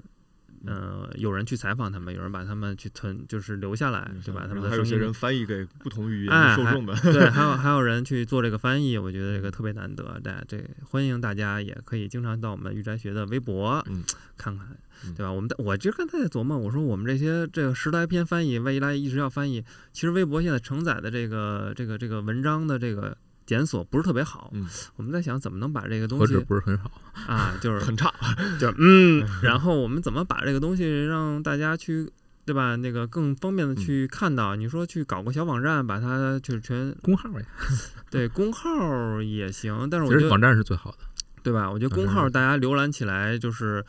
[0.65, 4.45] 呃，有人去采访他们，有人把他们去存，就是留下来，对吧？
[4.47, 6.95] 他们的声音还有些人翻译给不同语言受众的。
[7.01, 10.19] 对，还有 还有人去做这个翻译，我觉得这个特别难得。
[10.23, 14.03] 大家这欢迎大家也可以经常到我们玉斋学的微博、嗯
[14.35, 14.67] 看看，
[15.05, 15.31] 嗯对吧？
[15.31, 23.15] 我们我就刚才在琢磨，我说我们这些这个十来篇翻译，未来一直要翻译，其实微博现在承载的这个这个这个文章的这个
[23.45, 24.49] 检索不是特别好。
[24.53, 26.89] 嗯我们在想怎么能把这个东何止西不是很好，
[27.27, 28.13] 啊，就是很差，
[28.59, 32.11] 就是嗯， 然后我们怎么把这个东西让大家去。
[32.45, 32.75] 对吧？
[32.75, 37.45] 那个更方便的去看到，你说去搞个小网站，把它就是全公号呀，
[38.11, 40.97] 对公号也行，但是我觉得其实网站是最好的。
[41.41, 41.71] 对吧？
[41.71, 43.81] 我觉得公号大家浏览起来就是，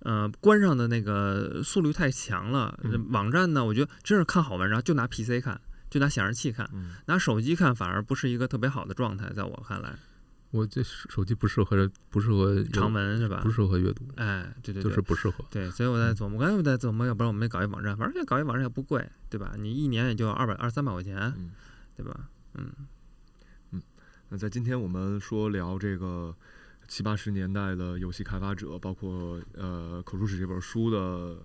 [0.00, 2.78] 呃，关上的那个速率太强了。
[2.82, 5.58] 嗯网站呢，我觉得真是看好文章就拿 PC 看，
[5.92, 9.94] 就拿显示器看，嗯拿手机看反而不是一个特别好的状态，在我看来，
[10.50, 13.50] 我这手机不适合不适合长文是吧不？
[13.50, 15.44] 适合阅读，哎，对对对就对，是不适合。
[15.50, 19.52] 对，所以我在琢磨，我刚才我在琢磨，要不然我们也搞一网站，反正现在搞一网站也不贵，对吧？
[19.58, 21.52] 你一年也就二百二三百块钱，嗯。
[21.94, 22.28] 对吧？
[22.54, 22.72] 嗯，
[24.30, 26.34] 那在今天我们说聊这个
[26.88, 31.36] 七八十年代的游戏开发者，包括呃《口述史》这本书的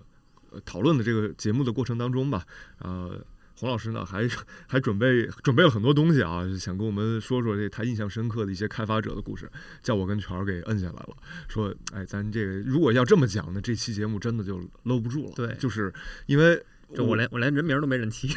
[0.50, 2.46] 呃讨论的这个节目的过程当中吧，
[2.78, 3.22] 呃。
[3.58, 4.28] 洪老师呢，还
[4.68, 9.50] 还准备准备了很多东西啊，想跟我们说说这他印象深刻的一些开发者的故事，
[9.82, 11.16] 叫我跟全儿给摁下来了，
[11.48, 15.92] 说，哎，咱这个如果要这么讲呢，这期节目真的就搂不住了，对就是
[16.26, 16.62] 因为
[16.94, 18.28] 这我连我连人名都没认齐，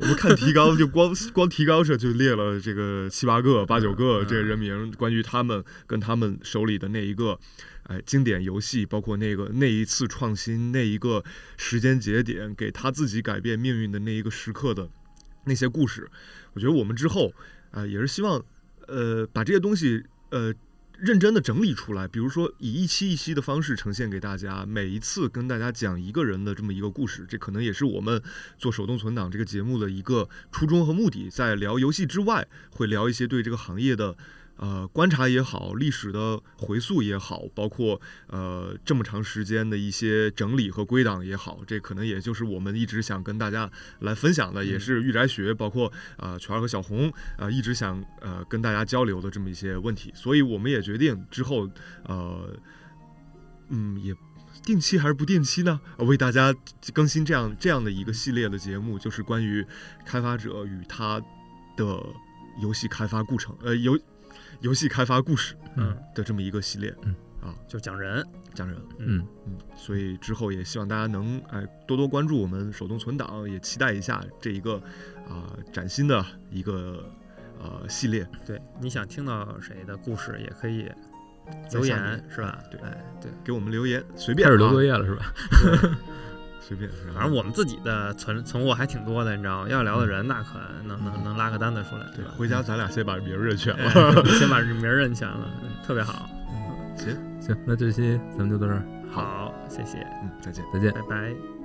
[0.00, 7.38] 我们看提纲，就光光提纲上就列了这个七八个、八九个嗯这个人名，关于他们跟他们手里的那一个，
[7.88, 11.24] 哎，经典游戏，包括那个那一次创新，那一个
[11.56, 14.88] 时间节点，给他自己改变命运的那一个时刻的
[15.44, 16.10] 那些故事，
[16.54, 17.32] 我觉得我们之后
[17.70, 18.44] 啊、也是希望，
[18.86, 20.54] 呃，把这些东西，呃。
[20.98, 28.22] 认真的整理出来，比如说以一期一期的方式呈现给大家，每一次跟大家讲一个人的这么一个故事，这可能也是我们
[28.56, 31.28] 做手动存档这个节目的一个初衷和目的。
[31.28, 34.16] 在聊游戏之外，会聊一些对这个行业的
[34.56, 50.12] 呃观察也好，历史的回溯也好，包括呃这么长时间的一些整理和归档也好，这可能也就是我们一直想跟大家来分享的，也是御宅学，包括呃全儿和小红啊、呃一直想呃跟大家交流的这么一些问题。
[50.14, 51.68] 所以我们也决定之后
[52.04, 52.50] 呃
[53.68, 54.14] 嗯也。
[54.64, 55.78] 定期还是不定期呢？
[55.96, 56.52] 呃为大家
[56.92, 59.64] 更新这样这样的一个系列的节目，就是关于
[60.04, 61.20] 开发者与他
[61.76, 62.02] 的
[62.60, 63.96] 游戏开发过程，呃，游
[64.60, 67.14] 游戏开发故事嗯，的这么一个系列，嗯。
[67.42, 74.82] 啊，就讲人，讲人，嗯，嗯，所以之后也希望大家能哎多多关注我们手动存档，也期待一下这一个
[75.28, 77.08] 啊、崭新的一个
[77.60, 78.26] 呃系列。
[78.44, 80.90] 对，你想听到谁的故事也可以
[81.70, 81.96] 留言
[82.28, 82.58] 是吧？
[82.68, 82.80] 对。
[82.80, 84.50] 哎对，给我们留言，随便啊。
[84.50, 85.32] 开始留作业了是吧？
[86.66, 89.68] 随便，反正我们自己的存存货还挺多的，你知道吗？
[89.68, 92.32] 要聊的人那可能能能拉个单子出来，对吧？
[92.36, 94.24] 回家咱俩先把名儿认全哎了。
[94.38, 95.48] 先把名儿认全了，
[95.86, 96.28] 特别好。
[96.96, 100.64] 行，行，那这期咱们就到这儿，好，谢谢，嗯，再见。
[100.72, 100.92] 再见。
[100.92, 101.55] 拜拜。